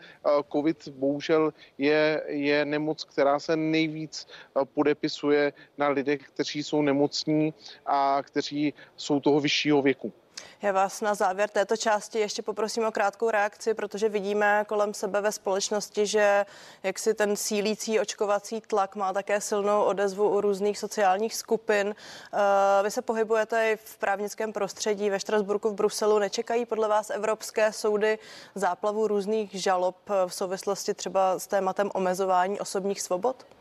COVID 0.52 0.88
bohužel 0.88 1.52
je, 1.78 2.22
je 2.26 2.64
nemoc, 2.64 3.04
která 3.04 3.38
se 3.38 3.56
nejvíc 3.56 4.26
podepisuje 4.74 5.15
zapisuje 5.16 5.52
na 5.78 5.88
lidech, 5.88 6.20
kteří 6.28 6.62
jsou 6.62 6.82
nemocní 6.82 7.54
a 7.86 8.22
kteří 8.22 8.74
jsou 8.96 9.20
toho 9.20 9.40
vyššího 9.40 9.82
věku. 9.82 10.12
Já 10.62 10.72
vás 10.72 11.00
na 11.00 11.14
závěr 11.14 11.48
této 11.48 11.76
části 11.76 12.18
ještě 12.18 12.42
poprosím 12.42 12.84
o 12.84 12.92
krátkou 12.92 13.30
reakci, 13.30 13.74
protože 13.74 14.08
vidíme 14.08 14.64
kolem 14.68 14.94
sebe 14.94 15.20
ve 15.20 15.32
společnosti, 15.32 16.06
že 16.06 16.46
jak 16.82 16.98
si 16.98 17.14
ten 17.14 17.36
sílící 17.36 18.00
očkovací 18.00 18.60
tlak 18.60 18.96
má 18.96 19.12
také 19.12 19.40
silnou 19.40 19.84
odezvu 19.84 20.28
u 20.28 20.40
různých 20.40 20.78
sociálních 20.78 21.34
skupin. 21.34 21.94
Eh, 21.94 22.82
vy 22.82 22.90
se 22.90 23.02
pohybujete 23.02 23.72
i 23.72 23.76
v 23.76 23.98
právnickém 23.98 24.52
prostředí 24.52 25.10
ve 25.10 25.20
Štrasburku 25.20 25.70
v 25.70 25.74
Bruselu. 25.74 26.18
Nečekají 26.18 26.66
podle 26.66 26.88
vás 26.88 27.10
evropské 27.10 27.72
soudy 27.72 28.18
záplavu 28.54 29.06
různých 29.06 29.50
žalob 29.52 29.96
v 30.26 30.34
souvislosti 30.34 30.94
třeba 30.94 31.38
s 31.38 31.46
tématem 31.46 31.90
omezování 31.94 32.60
osobních 32.60 33.02
svobod? 33.02 33.55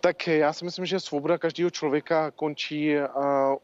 Tak 0.00 0.26
já 0.26 0.52
si 0.52 0.64
myslím, 0.64 0.86
že 0.86 1.00
svoboda 1.00 1.38
každého 1.38 1.70
člověka 1.70 2.30
končí 2.30 2.96
uh, 2.96 3.04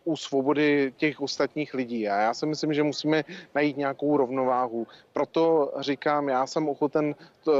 u 0.04 0.16
svobody 0.16 0.92
těch 0.96 1.20
ostatních 1.20 1.74
lidí. 1.74 2.08
A 2.08 2.16
já 2.20 2.34
si 2.34 2.46
myslím, 2.46 2.74
že 2.74 2.82
musíme 2.82 3.24
najít 3.54 3.76
nějakou 3.76 4.16
rovnováhu. 4.16 4.86
Proto 5.12 5.72
říkám, 5.80 6.28
já 6.28 6.46
jsem 6.46 6.68
ochoten 6.68 7.14
uh, 7.46 7.54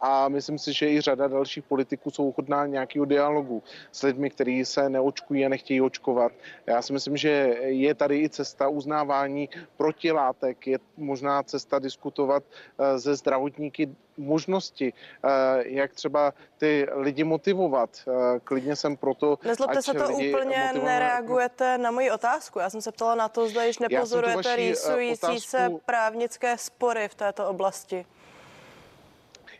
a 0.00 0.28
myslím 0.28 0.58
si, 0.58 0.72
že 0.72 0.90
i 0.90 1.00
řada 1.00 1.28
dalších 1.28 1.64
politiků 1.64 2.10
jsou 2.10 2.28
ochotná 2.28 2.66
nějakého 2.66 3.04
dialogu 3.04 3.62
s 3.92 4.02
lidmi, 4.02 4.30
kteří 4.30 4.64
se 4.64 4.88
neočkují 4.88 5.46
a 5.46 5.48
nechtějí 5.48 5.80
očkovat. 5.80 6.32
Já 6.66 6.82
si 6.82 6.92
myslím, 6.92 7.16
že 7.16 7.28
je 7.60 7.94
tady 7.94 8.18
i 8.22 8.28
cesta 8.28 8.68
uznávání 8.68 9.48
protilátek, 9.76 10.66
je 10.66 10.78
možná 10.96 11.42
cesta 11.42 11.78
diskutovat 11.78 12.42
uh, 12.42 12.98
ze 12.98 13.14
zdravotníky 13.14 13.88
možnosti, 14.16 14.92
eh, 15.24 15.28
jak 15.64 15.92
třeba 15.92 16.32
ty 16.58 16.86
lidi 16.92 17.24
motivovat. 17.24 17.90
Eh, 18.08 18.40
klidně 18.44 18.76
jsem 18.76 18.96
proto. 18.96 19.38
Nezlobte 19.44 19.82
se 19.82 19.94
to 19.94 20.04
úplně, 20.04 20.30
motivovat... 20.30 20.84
nereagujete 20.84 21.78
na 21.78 21.90
moji 21.90 22.10
otázku. 22.10 22.58
Já 22.58 22.70
jsem 22.70 22.80
se 22.82 22.92
ptala 22.92 23.14
na 23.14 23.28
to, 23.28 23.48
zda 23.48 23.64
již 23.64 23.78
nepozorujete 23.78 24.52
eh, 24.52 24.56
rýsující 24.56 25.24
otázku... 25.24 25.40
se 25.40 25.70
právnické 25.86 26.58
spory 26.58 27.08
v 27.08 27.14
této 27.14 27.48
oblasti. 27.48 28.06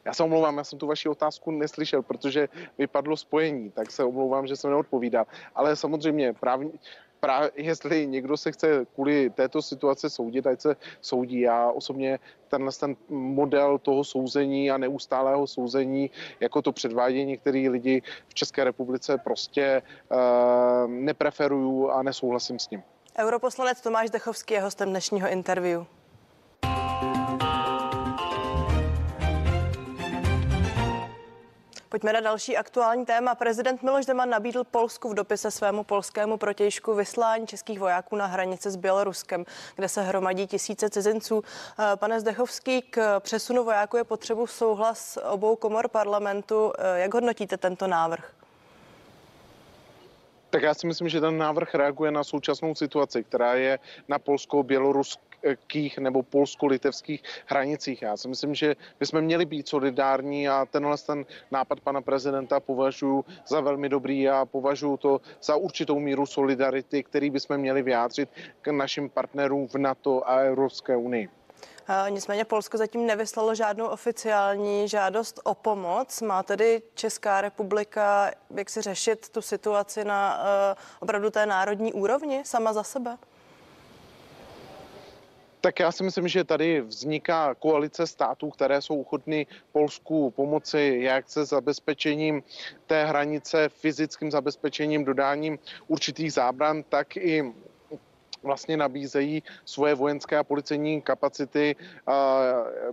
Já 0.05 0.15
se 0.15 0.23
omlouvám, 0.23 0.59
já 0.59 0.65
jsem 0.65 0.79
tu 0.79 0.87
vaši 0.87 1.09
otázku 1.09 1.51
neslyšel, 1.51 2.03
protože 2.03 2.49
vypadlo 2.79 3.17
spojení, 3.17 3.71
tak 3.71 3.91
se 3.91 4.05
omlouvám, 4.05 4.47
že 4.47 4.57
jsem 4.57 4.71
neodpovídal. 4.71 5.27
Ale 5.55 5.77
samozřejmě 5.77 6.33
právě, 6.33 6.69
právě 7.25 7.51
jestli 7.55 8.07
někdo 8.07 8.37
se 8.37 8.53
chce 8.53 8.87
kvůli 8.95 9.31
této 9.31 9.63
situace 9.63 10.11
soudit, 10.11 10.47
ať 10.47 10.61
se 10.61 10.77
soudí. 11.01 11.41
Já 11.41 11.71
osobně 11.71 12.19
tenhle 12.49 12.73
ten 12.81 12.97
model 13.09 13.79
toho 13.79 14.05
souzení 14.05 14.71
a 14.71 14.79
neustálého 14.79 15.47
souzení, 15.47 16.11
jako 16.41 16.63
to 16.63 16.73
předvádějí 16.73 17.25
některý 17.25 17.69
lidi 17.69 18.03
v 18.29 18.35
České 18.35 18.65
republice, 18.65 19.19
prostě 19.19 19.83
uh, 19.83 20.91
nepreferuju 20.91 21.89
a 21.91 22.03
nesouhlasím 22.03 22.59
s 22.59 22.71
ním. 22.71 22.83
Europoslanec 23.19 23.81
Tomáš 23.81 24.11
Dechovský 24.11 24.55
je 24.55 24.61
hostem 24.61 24.91
dnešního 24.91 25.29
interview. 25.29 25.85
Pojďme 31.95 32.13
na 32.13 32.21
další 32.21 32.57
aktuální 32.57 33.07
téma. 33.07 33.35
Prezident 33.35 33.83
Miloš 33.83 34.05
Zeman 34.05 34.31
nabídl 34.31 34.65
Polsku 34.65 35.09
v 35.09 35.15
dopise 35.15 35.51
svému 35.51 35.85
polskému 35.85 36.37
protějšku 36.37 36.95
vyslání 36.95 37.47
českých 37.47 37.79
vojáků 37.79 38.17
na 38.17 38.27
hranice 38.27 38.71
s 38.71 38.77
Běloruskem, 38.77 39.45
kde 39.77 39.89
se 39.89 40.03
hromadí 40.03 40.47
tisíce 40.47 40.91
cizinců. 40.91 41.43
Eh, 41.79 41.97
pane 41.97 42.21
Zdechovský, 42.21 42.83
k 42.83 43.21
přesunu 43.21 43.65
vojáků 43.65 43.97
je 43.97 44.05
potřebu 44.05 44.47
souhlas 44.47 45.19
obou 45.31 45.57
komor 45.57 45.89
parlamentu. 45.89 46.73
Eh, 46.79 47.01
jak 47.01 47.15
hodnotíte 47.15 47.57
tento 47.57 47.87
návrh? 47.87 48.33
Tak 50.51 50.63
já 50.63 50.75
si 50.75 50.87
myslím, 50.87 51.09
že 51.09 51.21
ten 51.21 51.39
návrh 51.39 51.75
reaguje 51.75 52.11
na 52.11 52.25
současnou 52.25 52.75
situaci, 52.75 53.25
která 53.25 53.55
je 53.55 53.79
na 54.09 54.19
polsko-běloruských 55.45 55.99
nebo 55.99 56.23
polsko-litevských 56.23 57.23
hranicích. 57.47 58.03
Já 58.03 58.17
si 58.17 58.29
myslím, 58.29 58.55
že 58.55 58.77
bychom 59.01 59.21
měli 59.21 59.45
být 59.45 59.69
solidární 59.69 60.49
a 60.49 60.67
tenhle 60.71 60.97
ten 60.99 61.25
nápad 61.51 61.81
pana 61.81 62.01
prezidenta 62.01 62.61
považuji 62.61 63.25
za 63.47 63.61
velmi 63.61 63.89
dobrý 63.89 64.29
a 64.29 64.45
považuji 64.45 64.97
to 64.97 65.21
za 65.43 65.57
určitou 65.57 65.99
míru 65.99 66.27
solidarity, 66.27 67.03
který 67.03 67.31
bychom 67.31 67.59
měli 67.59 67.83
vyjádřit 67.83 68.29
k 68.63 68.69
našim 68.69 69.11
partnerům 69.11 69.69
v 69.69 69.75
NATO 69.75 70.29
a 70.29 70.37
Evropské 70.37 70.97
unii. 70.97 71.29
Nicméně 72.09 72.45
Polsko 72.45 72.79
zatím 72.79 73.07
nevyslalo 73.07 73.55
žádnou 73.55 73.87
oficiální 73.87 74.89
žádost 74.89 75.41
o 75.45 75.55
pomoc. 75.55 76.23
Má 76.23 76.43
tedy 76.43 76.83
Česká 76.95 77.41
republika 77.41 78.31
jak 78.57 78.71
si 78.71 78.81
řešit 78.83 79.29
tu 79.29 79.43
situaci 79.43 80.05
na 80.05 80.39
uh, 80.39 80.45
opravdu 81.01 81.31
té 81.31 81.47
národní 81.47 81.93
úrovni 81.93 82.43
sama 82.45 82.73
za 82.73 82.83
sebe? 82.83 83.17
Tak 85.65 85.81
já 85.81 85.93
si 85.93 86.05
myslím, 86.05 86.29
že 86.29 86.45
tady 86.45 86.81
vzniká 86.81 87.55
koalice 87.55 88.07
států, 88.07 88.51
které 88.51 88.83
jsou 88.83 89.01
ochotny 89.01 89.47
Polsku 89.73 90.31
pomoci 90.31 90.99
jak 91.01 91.31
se 91.31 91.45
zabezpečením 91.45 92.43
té 92.87 93.05
hranice, 93.05 93.69
fyzickým 93.69 94.31
zabezpečením, 94.31 95.05
dodáním 95.05 95.59
určitých 95.89 96.33
zábran, 96.33 96.83
tak 96.89 97.17
i 97.17 97.53
vlastně 98.43 98.77
nabízejí 98.77 99.43
svoje 99.65 99.95
vojenské 99.95 100.37
a 100.37 100.45
policejní 100.45 101.03
kapacity. 101.03 101.77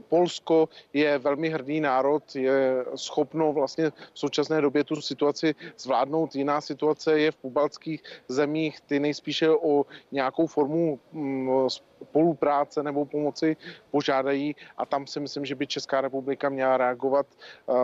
Polsko 0.07 0.69
je 0.93 1.17
velmi 1.17 1.49
hrdý 1.49 1.81
národ, 1.81 2.35
je 2.35 2.85
schopno 2.95 3.53
vlastně 3.53 3.89
v 3.89 4.19
současné 4.19 4.61
době 4.61 4.83
tu 4.83 4.95
situaci 4.95 5.55
zvládnout. 5.77 6.35
Jiná 6.35 6.61
situace 6.61 7.19
je 7.19 7.31
v 7.31 7.35
pobaltských 7.35 8.03
zemích, 8.27 8.81
ty 8.81 8.99
nejspíše 8.99 9.49
o 9.49 9.85
nějakou 10.11 10.47
formu 10.47 10.99
mm, 11.11 11.67
spolupráce 12.03 12.83
nebo 12.83 13.05
pomoci 13.05 13.57
požádají 13.91 14.55
a 14.77 14.85
tam 14.85 15.07
si 15.07 15.19
myslím, 15.19 15.45
že 15.45 15.55
by 15.55 15.67
Česká 15.67 16.01
republika 16.01 16.49
měla 16.49 16.77
reagovat 16.77 17.25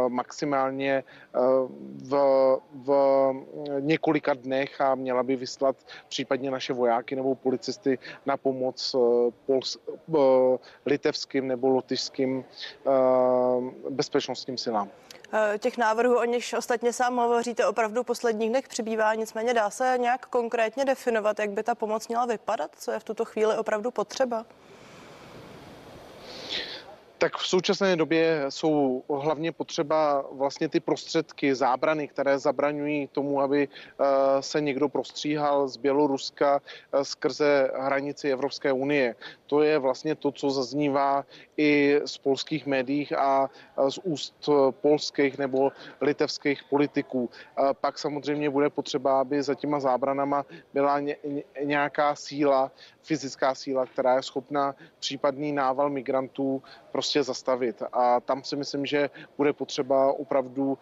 maximálně 0.08 1.04
v, 2.04 2.12
v 2.74 2.90
několika 3.80 4.34
dnech 4.34 4.82
a 4.82 4.96
měla 4.96 5.24
by 5.24 5.36
vyslat 5.36 5.76
případně 6.10 6.52
naše 6.52 6.74
vojáky 6.74 7.16
nebo 7.16 7.36
policisty 7.36 8.00
na 8.26 8.38
pomoc 8.38 8.96
Pols, 9.46 9.78
litevským 10.86 11.48
nebo 11.48 11.70
lotyšským 11.70 12.46
bezpečnostním 13.90 14.58
silám. 14.58 14.90
Eh, 15.34 15.58
těch 15.60 15.78
návrhů, 15.78 16.18
o 16.18 16.24
nich 16.24 16.54
ostatně 16.58 16.94
sám 16.94 17.18
hovoříte, 17.18 17.66
opravdu 17.68 18.04
posledních 18.04 18.50
dnech 18.50 18.68
přibývá, 18.68 19.14
nicméně 19.14 19.54
dá 19.54 19.70
se 19.70 19.96
nějak 19.98 20.26
konkrétně 20.26 20.86
definovat, 20.86 21.40
jak 21.40 21.50
by 21.50 21.64
ta 21.64 21.76
pomoc 21.76 22.08
měla 22.08 22.26
vypadat, 22.26 22.72
co 22.78 22.92
je 22.92 23.00
v 23.00 23.04
tuto 23.04 23.26
chvíli 23.26 23.58
opravdu 23.58 23.92
potřeba? 23.92 24.07
Tak 27.20 27.38
v 27.38 27.48
současné 27.48 27.96
době 27.96 28.46
jsou 28.50 29.04
hlavně 29.10 29.52
potřeba 29.52 30.26
vlastně 30.32 30.70
ty 30.70 30.80
prostředky, 30.80 31.56
zábrany, 31.56 32.08
které 32.08 32.40
zabraňují 32.40 33.08
tomu, 33.08 33.42
aby 33.42 33.68
eh, 33.68 34.06
se 34.42 34.62
někdo 34.62 34.90
prostříhal 34.90 35.68
z 35.68 35.78
Běloruska 35.78 36.62
eh, 36.62 37.06
skrze 37.06 37.72
hranici 37.80 38.32
Evropské 38.32 38.72
unie. 38.72 39.16
To 39.46 39.62
je 39.62 39.80
vlastně 39.80 40.16
to, 40.16 40.32
co 40.32 40.50
zaznívá 40.50 41.26
i 41.58 42.00
z 42.06 42.18
polských 42.18 42.66
médií 42.66 43.10
a 43.18 43.50
z 43.90 43.98
úst 44.04 44.50
polských 44.72 45.38
nebo 45.38 45.72
litevských 46.02 46.64
politiků. 46.64 47.30
Pak 47.82 48.00
samozřejmě 48.00 48.50
bude 48.50 48.70
potřeba, 48.70 49.22
aby 49.22 49.44
za 49.44 49.56
těma 49.56 49.80
zábranama 49.80 50.46
byla 50.74 51.00
nějaká 51.64 52.16
síla, 52.16 52.72
fyzická 53.08 53.56
síla, 53.56 53.86
která 53.86 54.16
je 54.16 54.24
schopna 54.24 54.76
případný 55.00 55.52
nával 55.52 55.90
migrantů 55.90 56.64
prostě 56.92 57.24
zastavit. 57.24 57.84
A 57.94 58.20
tam 58.20 58.44
si 58.44 58.56
myslím, 58.56 58.86
že 58.86 59.10
bude 59.38 59.54
potřeba 59.54 60.14
opravdu, 60.14 60.78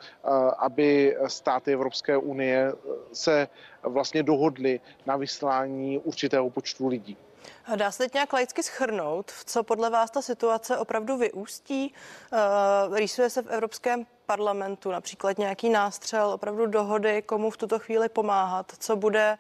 aby 0.58 1.17
státy 1.27 1.74
Evropské 1.74 2.17
unie 2.17 2.74
se 3.13 3.48
vlastně 3.84 4.24
dohodly 4.24 4.79
na 5.05 5.17
vyslání 5.17 6.00
určitého 6.00 6.50
počtu 6.50 6.88
lidí. 6.88 7.17
Dá 7.75 7.91
se 7.91 7.98
teď 8.03 8.13
nějak 8.13 8.34
laicky 8.34 8.63
schrnout, 8.63 9.32
co 9.46 9.63
podle 9.63 9.89
vás 9.89 10.12
ta 10.12 10.22
situace 10.22 10.77
opravdu 10.77 11.17
vyústí? 11.17 11.94
Uh, 12.89 12.98
rýsuje 12.98 13.29
se 13.29 13.41
v 13.41 13.48
Evropském 13.48 14.05
parlamentu 14.25 14.91
například 14.91 15.38
nějaký 15.38 15.70
nástřel, 15.70 16.29
opravdu 16.29 16.65
dohody, 16.65 17.22
komu 17.22 17.50
v 17.50 17.58
tuto 17.58 17.79
chvíli 17.79 18.10
pomáhat, 18.10 18.72
co 18.79 18.96
bude 18.96 19.38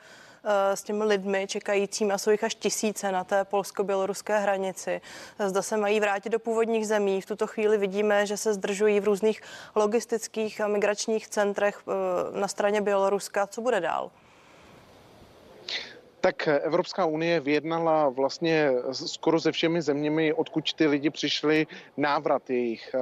s 0.73 0.83
těmi 0.83 1.03
lidmi 1.03 1.47
čekajícími 1.47 2.13
a 2.13 2.17
jsou 2.17 2.31
jich 2.31 2.43
až 2.43 2.55
tisíce 2.55 3.11
na 3.11 3.23
té 3.23 3.45
polsko-běloruské 3.45 4.39
hranici. 4.39 5.01
Zda 5.47 5.61
se 5.61 5.77
mají 5.77 5.99
vrátit 5.99 6.29
do 6.29 6.39
původních 6.39 6.87
zemí. 6.87 7.21
V 7.21 7.25
tuto 7.25 7.47
chvíli 7.47 7.77
vidíme, 7.77 8.25
že 8.25 8.37
se 8.37 8.53
zdržují 8.53 8.99
v 8.99 9.03
různých 9.03 9.41
logistických 9.75 10.61
a 10.61 10.67
migračních 10.67 11.27
centrech 11.27 11.81
uh, 11.87 11.93
na 12.39 12.47
straně 12.47 12.81
Běloruska. 12.81 13.47
Co 13.47 13.61
bude 13.61 13.81
dál? 13.81 14.11
Tak 16.25 16.47
Evropská 16.47 17.05
unie 17.05 17.39
vyjednala 17.39 18.09
vlastně 18.09 18.71
skoro 18.91 19.39
se 19.39 19.51
všemi 19.51 19.81
zeměmi, 19.81 20.33
odkud 20.33 20.73
ty 20.73 20.87
lidi 20.87 21.09
přišli, 21.09 21.67
návrat 21.97 22.49
jejich. 22.49 22.95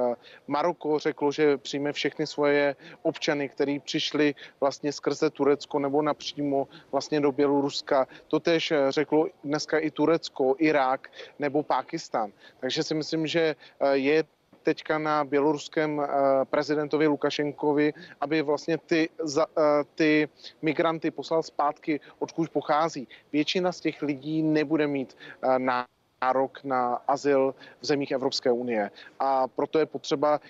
Maroko 0.46 0.98
řeklo, 0.98 1.32
že 1.32 1.56
přijme 1.56 1.92
všechny 1.92 2.26
svoje 2.26 2.76
občany, 3.02 3.48
kteří 3.48 3.80
přišli 3.80 4.34
vlastně 4.60 4.92
skrze 4.92 5.30
Turecko 5.30 5.78
nebo 5.78 6.02
napřímo 6.02 6.68
vlastně 6.92 7.20
do 7.20 7.32
Běloruska. 7.32 8.06
To 8.28 8.40
tež 8.40 8.72
řeklo 8.88 9.26
dneska 9.44 9.78
i 9.78 9.90
Turecko, 9.90 10.54
Irák 10.58 11.08
nebo 11.38 11.62
Pákistán. 11.62 12.32
Takže 12.60 12.82
si 12.82 12.94
myslím, 12.94 13.26
že 13.26 13.56
je 13.92 14.24
teďka 14.64 14.98
na 14.98 15.24
běloruském 15.24 16.00
eh, 16.00 16.08
prezidentovi 16.44 17.06
Lukašenkovi, 17.06 17.92
aby 18.20 18.42
vlastně 18.42 18.78
ty, 18.78 19.08
za, 19.22 19.46
eh, 19.58 19.84
ty 19.94 20.28
migranty 20.62 21.10
poslal 21.10 21.42
zpátky, 21.42 22.00
odkud 22.18 22.50
pochází. 22.50 23.08
Většina 23.32 23.72
z 23.72 23.80
těch 23.80 24.02
lidí 24.02 24.42
nebude 24.42 24.86
mít 24.86 25.16
eh, 25.16 25.58
nárok 25.58 26.64
na 26.64 26.94
azyl 27.08 27.54
v 27.80 27.86
zemích 27.86 28.10
Evropské 28.10 28.52
unie. 28.52 28.90
A 29.20 29.48
proto 29.48 29.78
je 29.78 29.86
potřeba 29.86 30.40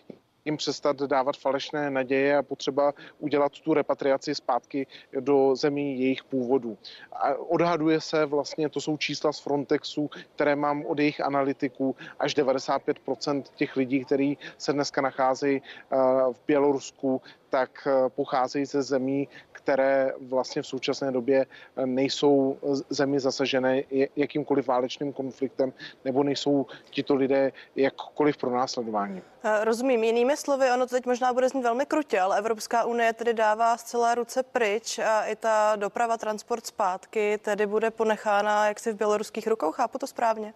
jim 0.45 0.57
přestat 0.57 0.97
dávat 0.97 1.37
falešné 1.37 1.91
naděje 1.91 2.37
a 2.37 2.43
potřeba 2.43 2.93
udělat 3.19 3.53
tu 3.53 3.75
repatriaci 3.75 4.35
zpátky 4.35 4.87
do 5.21 5.57
zemí 5.57 6.01
jejich 6.01 6.25
původu. 6.25 6.79
A 7.13 7.35
odhaduje 7.35 8.01
se 8.01 8.27
vlastně, 8.27 8.69
to 8.69 8.81
jsou 8.81 8.97
čísla 8.97 9.33
z 9.33 9.41
Frontexu, 9.41 10.11
které 10.35 10.57
mám 10.57 10.87
od 10.87 10.99
jejich 10.99 11.21
analytiků, 11.21 11.97
až 12.19 12.37
95% 12.37 13.43
těch 13.55 13.77
lidí, 13.77 14.05
kteří 14.05 14.39
se 14.59 14.73
dneska 14.73 15.01
nacházejí 15.01 15.63
eh, 15.63 15.97
v 16.33 16.41
Bělorusku, 16.47 17.23
tak 17.55 17.87
eh, 17.87 18.09
pocházejí 18.09 18.67
ze 18.67 18.83
zemí, 18.83 19.29
které 19.53 20.13
vlastně 20.21 20.63
v 20.63 20.67
současné 20.67 21.13
době 21.13 21.47
eh, 21.47 21.87
nejsou 21.87 22.59
zemi 22.91 23.21
zasažené 23.21 23.83
jakýmkoliv 24.17 24.67
válečným 24.67 25.13
konfliktem 25.13 25.73
nebo 26.05 26.23
nejsou 26.23 26.67
tito 26.91 27.15
lidé 27.15 27.53
jakkoliv 27.77 28.37
pro 28.37 28.51
následování. 28.51 29.23
Eh, 29.45 29.65
rozumím. 29.65 30.05
Jinými 30.05 30.34
slovy, 30.37 30.71
ono 30.71 30.87
to 30.87 30.95
teď 30.95 31.07
možná 31.07 31.33
bude 31.33 31.49
znít 31.49 31.63
velmi 31.63 31.87
krutě, 31.87 32.21
ale 32.21 32.39
Evropská 32.39 32.85
unie 32.85 33.13
tedy 33.13 33.35
dává 33.35 33.77
z 33.77 33.83
celé 33.83 34.15
ruce 34.15 34.43
pryč 34.43 34.99
a 34.99 35.25
i 35.25 35.37
ta 35.37 35.73
doprava, 35.77 36.17
transport 36.17 36.67
zpátky 36.67 37.39
tedy 37.39 37.67
bude 37.67 37.91
ponechána 37.91 38.67
jaksi 38.67 38.93
v 38.93 38.97
běloruských 38.97 39.47
rukou. 39.47 39.73
Chápu 39.73 39.99
to 39.99 40.07
správně? 40.07 40.55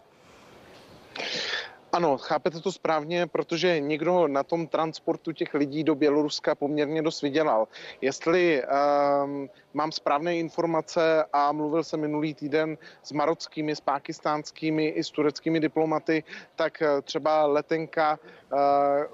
Ano, 1.93 2.19
chápete 2.19 2.61
to 2.61 2.73
správně, 2.73 3.27
protože 3.27 3.81
někdo 3.81 4.29
na 4.29 4.43
tom 4.43 4.67
transportu 4.67 5.33
těch 5.33 5.55
lidí 5.55 5.85
do 5.85 5.95
Běloruska 5.95 6.55
poměrně 6.55 7.03
dost 7.03 7.23
vydělal. 7.23 7.69
Jestli 8.01 8.63
um, 8.63 9.49
mám 9.79 9.93
správné 9.93 10.37
informace 10.37 11.25
a 11.33 11.53
mluvil 11.53 11.85
jsem 11.85 12.01
minulý 12.01 12.35
týden 12.35 12.79
s 13.03 13.13
marockými, 13.13 13.77
s 13.77 13.81
pákistánskými 13.81 14.89
i 14.89 15.05
s 15.05 15.11
tureckými 15.11 15.61
diplomaty, 15.61 16.25
tak 16.57 16.83
eh, 16.83 17.03
třeba 17.03 17.47
letenka 17.47 18.19
uh, 18.19 18.59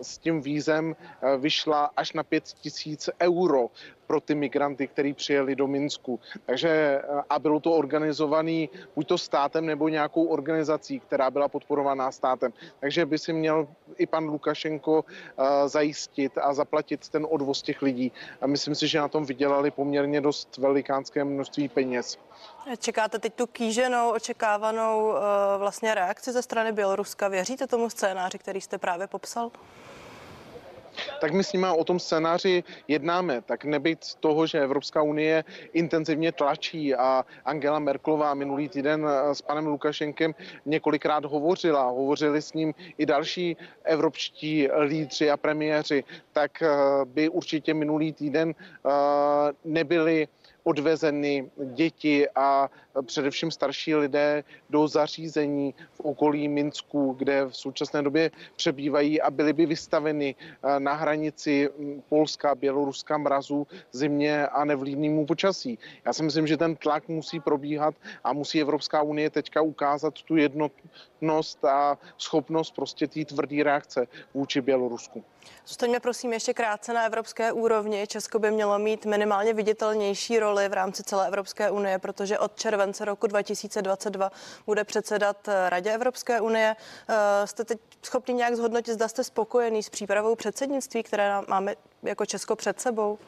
s 0.01 0.19
tím 0.19 0.41
vízem 0.41 0.97
uh, 0.97 1.37
vyšla 1.37 1.91
až 1.97 2.13
na 2.13 2.23
5 2.23 2.45
tisíc 2.45 3.11
euro 3.21 3.69
pro 4.07 4.21
ty 4.21 4.35
migranty, 4.35 4.89
kteří 4.89 5.13
přijeli 5.13 5.57
do 5.57 5.67
Minsku. 5.67 6.21
Takže 6.47 6.69
eh, 6.69 7.03
a 7.31 7.39
bylo 7.39 7.61
to 7.61 7.73
organizovaný 7.73 8.69
buď 8.97 9.09
to 9.09 9.19
státem 9.19 9.67
nebo 9.67 9.89
nějakou 9.89 10.25
organizací, 10.25 11.01
která 11.01 11.31
byla 11.31 11.49
podporovaná 11.49 12.13
státem. 12.13 12.53
Takže 12.81 13.07
by 13.07 13.19
si 13.19 13.33
měl 13.33 13.69
i 13.97 14.07
pan 14.07 14.25
Lukašenko 14.29 15.05
zajistit 15.67 16.39
a 16.39 16.55
zaplatit 16.55 17.09
ten 17.09 17.27
odvoz 17.31 17.63
těch 17.63 17.83
lidí. 17.83 18.13
A 18.41 18.47
myslím 18.47 18.75
si, 18.75 18.89
že 18.89 18.99
na 18.99 19.09
tom 19.09 19.25
vydělali 19.25 19.71
poměrně 19.71 20.21
dost 20.21 20.54
velikánské 20.59 21.25
množství 21.25 21.69
peněz. 21.69 22.19
Čekáte 22.79 23.19
teď 23.19 23.35
tu 23.35 23.47
kýženou, 23.47 24.11
očekávanou 24.11 25.09
uh, 25.09 25.19
vlastně 25.59 25.95
reakci 25.95 26.33
ze 26.33 26.43
strany 26.43 26.73
Běloruska. 26.73 27.29
Věříte 27.29 27.67
tomu 27.67 27.91
scénáři, 27.91 28.39
který 28.39 28.61
jste 28.61 28.79
právě 28.79 29.07
popsal? 29.07 29.51
tak 31.21 31.33
my 31.33 31.45
s 31.45 31.53
nimi 31.53 31.67
o 31.77 31.85
tom 31.85 32.01
scénáři 32.01 32.65
jednáme. 32.89 33.43
Tak 33.43 33.65
nebyt 33.65 34.15
toho, 34.21 34.47
že 34.47 34.63
Evropská 34.63 35.03
unie 35.03 35.45
intenzivně 35.73 36.33
tlačí 36.33 36.95
a 36.95 37.25
Angela 37.45 37.79
Merklová 37.79 38.35
minulý 38.35 38.69
týden 38.69 39.09
s 39.33 39.43
panem 39.43 39.67
Lukašenkem 39.67 40.35
několikrát 40.67 41.25
hovořila, 41.25 41.85
hovořili 41.85 42.43
s 42.43 42.53
ním 42.53 42.75
i 42.99 43.07
další 43.07 43.57
evropští 43.85 44.69
lídři 44.87 45.31
a 45.31 45.37
premiéři, 45.37 46.05
tak 46.33 46.63
eh, 46.63 46.69
by 47.05 47.29
určitě 47.29 47.75
minulý 47.75 48.13
týden 48.13 48.55
eh, 48.55 48.91
nebyli 49.65 50.29
odvezeny 50.65 51.51
děti 51.65 52.29
a 52.35 52.71
především 53.07 53.51
starší 53.51 53.95
lidé 53.95 54.45
do 54.71 54.89
zařízení 54.89 55.75
v 55.93 56.01
okolí 56.01 56.49
Minsku, 56.49 57.13
kde 57.19 57.45
v 57.45 57.57
současné 57.57 58.03
době 58.03 58.31
přebývají 58.57 59.21
a 59.21 59.31
byly 59.31 59.53
by 59.53 59.67
vystaveny 59.67 60.35
eh, 60.39 60.81
na 60.81 60.93
hranici 60.93 61.69
hm, 61.79 62.03
Polska, 62.09 62.55
Běloruska 62.55 63.19
mrazu, 63.19 63.67
zimě 63.93 64.47
a 64.47 64.65
nevlídnému 64.65 65.27
počasí. 65.27 65.79
Já 66.05 66.13
si 66.13 66.23
myslím, 66.23 66.47
že 66.47 66.57
ten 66.57 66.77
tlak 66.77 67.09
musí 67.09 67.41
probíhat 67.41 67.95
a 68.25 68.33
musí 68.33 68.61
Evropská 68.61 69.03
unie 69.03 69.31
teďka 69.31 69.63
ukázat 69.63 70.15
tu 70.23 70.37
jednotnost 70.37 71.65
a 71.65 71.99
schopnost 72.19 72.75
prostě 72.75 73.07
té 73.07 73.25
tvrdé 73.25 73.63
reakce 73.63 74.07
vůči 74.35 74.61
Bělorusku. 74.61 75.25
Zůstaňme 75.67 76.01
prosím 76.01 76.33
ještě 76.33 76.55
krátce 76.55 76.93
na 76.93 77.05
evropské 77.05 77.53
úrovni. 77.53 78.07
Česko 78.07 78.39
by 78.39 78.51
mělo 78.51 78.79
mít 78.79 79.07
minimálně 79.07 79.55
viditelnější 79.55 80.39
roli 80.39 80.54
v 80.69 80.73
rámci 80.73 81.03
celé 81.03 81.27
Evropské 81.27 81.71
unie, 81.71 81.99
protože 81.99 82.39
od 82.39 82.57
července 82.57 83.05
roku 83.05 83.27
2022 83.27 84.31
bude 84.67 84.85
předsedat 84.85 85.49
Radě 85.69 85.93
Evropské 85.93 86.41
unie. 86.41 86.77
Eh, 87.09 87.47
jste 87.47 87.65
teď 87.65 87.79
schopni 88.03 88.35
nějak 88.35 88.57
zhodnotit, 88.57 88.93
zda 88.93 89.09
jste 89.09 89.25
spokojený 89.25 89.83
s 89.83 89.91
přípravou 89.91 90.35
předsednictví, 90.35 91.03
které 91.03 91.33
máme 91.49 91.75
jako 92.03 92.27
Česko 92.27 92.57
před 92.57 92.81
sebou? 92.81 93.19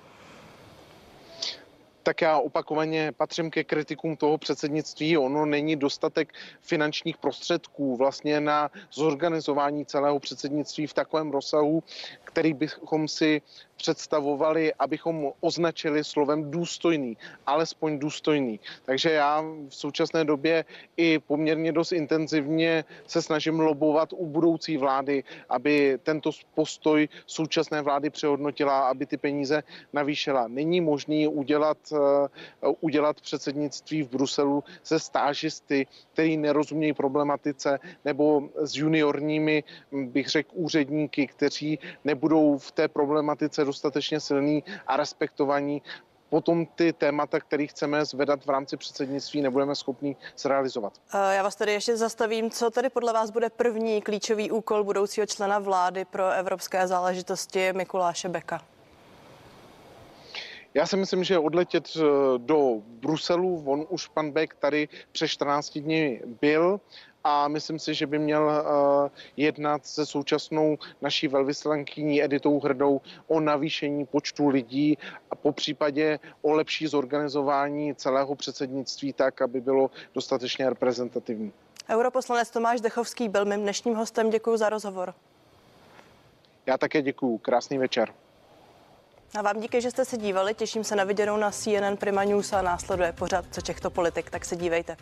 tak 2.06 2.20
já 2.20 2.38
opakovaně 2.38 3.12
patřím 3.12 3.50
ke 3.50 3.64
kritikům 3.64 4.16
toho 4.16 4.38
předsednictví. 4.38 5.18
Ono 5.18 5.46
není 5.46 5.76
dostatek 5.76 6.32
finančních 6.62 7.16
prostředků 7.16 7.96
vlastně 7.96 8.40
na 8.40 8.70
zorganizování 8.92 9.86
celého 9.86 10.18
předsednictví 10.18 10.86
v 10.86 10.94
takovém 10.94 11.30
rozsahu, 11.30 11.82
který 12.24 12.54
bychom 12.54 13.08
si 13.08 13.42
představovali, 13.76 14.74
abychom 14.74 15.32
označili 15.40 16.04
slovem 16.04 16.50
důstojný, 16.50 17.16
alespoň 17.46 17.98
důstojný. 17.98 18.60
Takže 18.84 19.10
já 19.10 19.40
v 19.68 19.74
současné 19.74 20.24
době 20.24 20.64
i 20.96 21.18
poměrně 21.18 21.72
dost 21.72 21.92
intenzivně 21.92 22.84
se 23.06 23.22
snažím 23.22 23.60
lobovat 23.60 24.12
u 24.12 24.26
budoucí 24.26 24.76
vlády, 24.76 25.24
aby 25.48 25.98
tento 26.02 26.30
postoj 26.54 27.08
současné 27.26 27.82
vlády 27.82 28.10
přehodnotila, 28.10 28.88
aby 28.88 29.06
ty 29.06 29.16
peníze 29.16 29.62
navýšila. 29.92 30.48
Není 30.48 30.80
možný 30.80 31.28
udělat, 31.28 31.78
uh, 31.92 32.72
udělat 32.80 33.20
předsednictví 33.20 34.02
v 34.02 34.10
Bruselu 34.10 34.64
se 34.82 34.98
stážisty, 34.98 35.86
který 36.12 36.36
nerozumějí 36.36 36.92
problematice, 36.92 37.78
nebo 38.04 38.48
s 38.56 38.76
juniorními, 38.76 39.64
bych 39.92 40.28
řekl, 40.28 40.50
úředníky, 40.52 41.26
kteří 41.26 41.78
nebudou 42.04 42.58
v 42.58 42.72
té 42.72 42.88
problematice 42.88 43.64
dostatečně 43.66 44.20
silní 44.20 44.64
a 44.87 44.96
respektovaní, 44.96 45.83
potom 46.29 46.66
ty 46.66 46.92
témata, 46.92 47.40
které 47.40 47.66
chceme 47.66 48.05
zvedat 48.05 48.46
v 48.46 48.50
rámci 48.50 48.76
předsednictví, 48.76 49.42
nebudeme 49.42 49.74
schopni 49.74 50.16
zrealizovat. 50.38 50.92
Já 51.31 51.42
vás 51.42 51.57
tady 51.57 51.72
ještě 51.72 51.96
zastavím. 51.96 52.50
Co 52.50 52.70
tedy 52.70 52.90
podle 52.90 53.12
vás 53.12 53.31
bude 53.31 53.50
první 53.50 54.02
klíčový 54.02 54.50
úkol 54.50 54.85
budoucího 54.85 55.26
člena 55.26 55.59
vlády 55.59 56.05
pro 56.05 56.31
evropské 56.31 56.87
záležitosti 56.87 57.72
Mikuláše 57.72 58.29
Beka? 58.29 58.61
Já 60.74 60.87
si 60.87 60.96
myslím, 60.96 61.24
že 61.24 61.38
odletět 61.38 61.88
eh, 61.96 62.00
do 62.38 62.74
Bruselu, 62.87 63.62
on 63.66 63.87
už 63.88 64.09
pan 64.09 64.31
Beck 64.31 64.55
tady 64.55 64.88
přes 65.12 65.31
14 65.31 65.79
dní 65.79 66.20
byl 66.40 66.81
a 67.28 67.48
myslím 67.48 67.78
si, 67.78 67.94
že 67.94 68.06
by 68.06 68.18
měl 68.18 68.42
uh, 68.42 69.08
jednat 69.36 69.86
se 69.86 70.06
současnou 70.06 70.78
naší 71.00 71.28
velvyslankyní 71.28 72.22
Editou 72.24 72.60
Hrdou 72.60 73.00
o 73.26 73.40
navýšení 73.40 74.06
počtu 74.06 74.48
lidí 74.48 74.98
a 75.30 75.34
po 75.34 75.52
případě 75.52 76.18
o 76.42 76.52
lepší 76.52 76.86
zorganizování 76.86 77.94
celého 77.94 78.34
předsednictví 78.34 79.12
tak, 79.12 79.42
aby 79.42 79.60
bylo 79.60 79.90
dostatečně 80.14 80.68
reprezentativní. 80.68 81.52
Europoslanec 81.90 82.50
Tomáš 82.50 82.80
Dechovský 82.80 83.28
byl 83.28 83.44
mým 83.44 83.60
dnešním 83.60 83.94
hostem. 83.94 84.30
Děkuji 84.30 84.56
za 84.56 84.68
rozhovor. 84.68 85.14
Já 86.66 86.78
také 86.78 87.02
děkuji. 87.02 87.38
Krásný 87.38 87.78
večer. 87.78 88.12
A 89.38 89.42
vám 89.42 89.60
díky, 89.60 89.80
že 89.80 89.90
jste 89.90 90.04
se 90.04 90.16
dívali. 90.16 90.54
Těším 90.54 90.84
se 90.84 90.96
na 90.96 91.04
viděnou 91.04 91.36
na 91.36 91.50
CNN 91.50 91.96
Prima 91.98 92.24
News 92.24 92.52
a 92.52 92.62
následuje 92.62 93.12
pořád 93.12 93.44
co 93.50 93.60
těchto 93.60 93.90
politik, 93.90 94.30
tak 94.30 94.44
se 94.44 94.56
dívejte. 94.56 94.96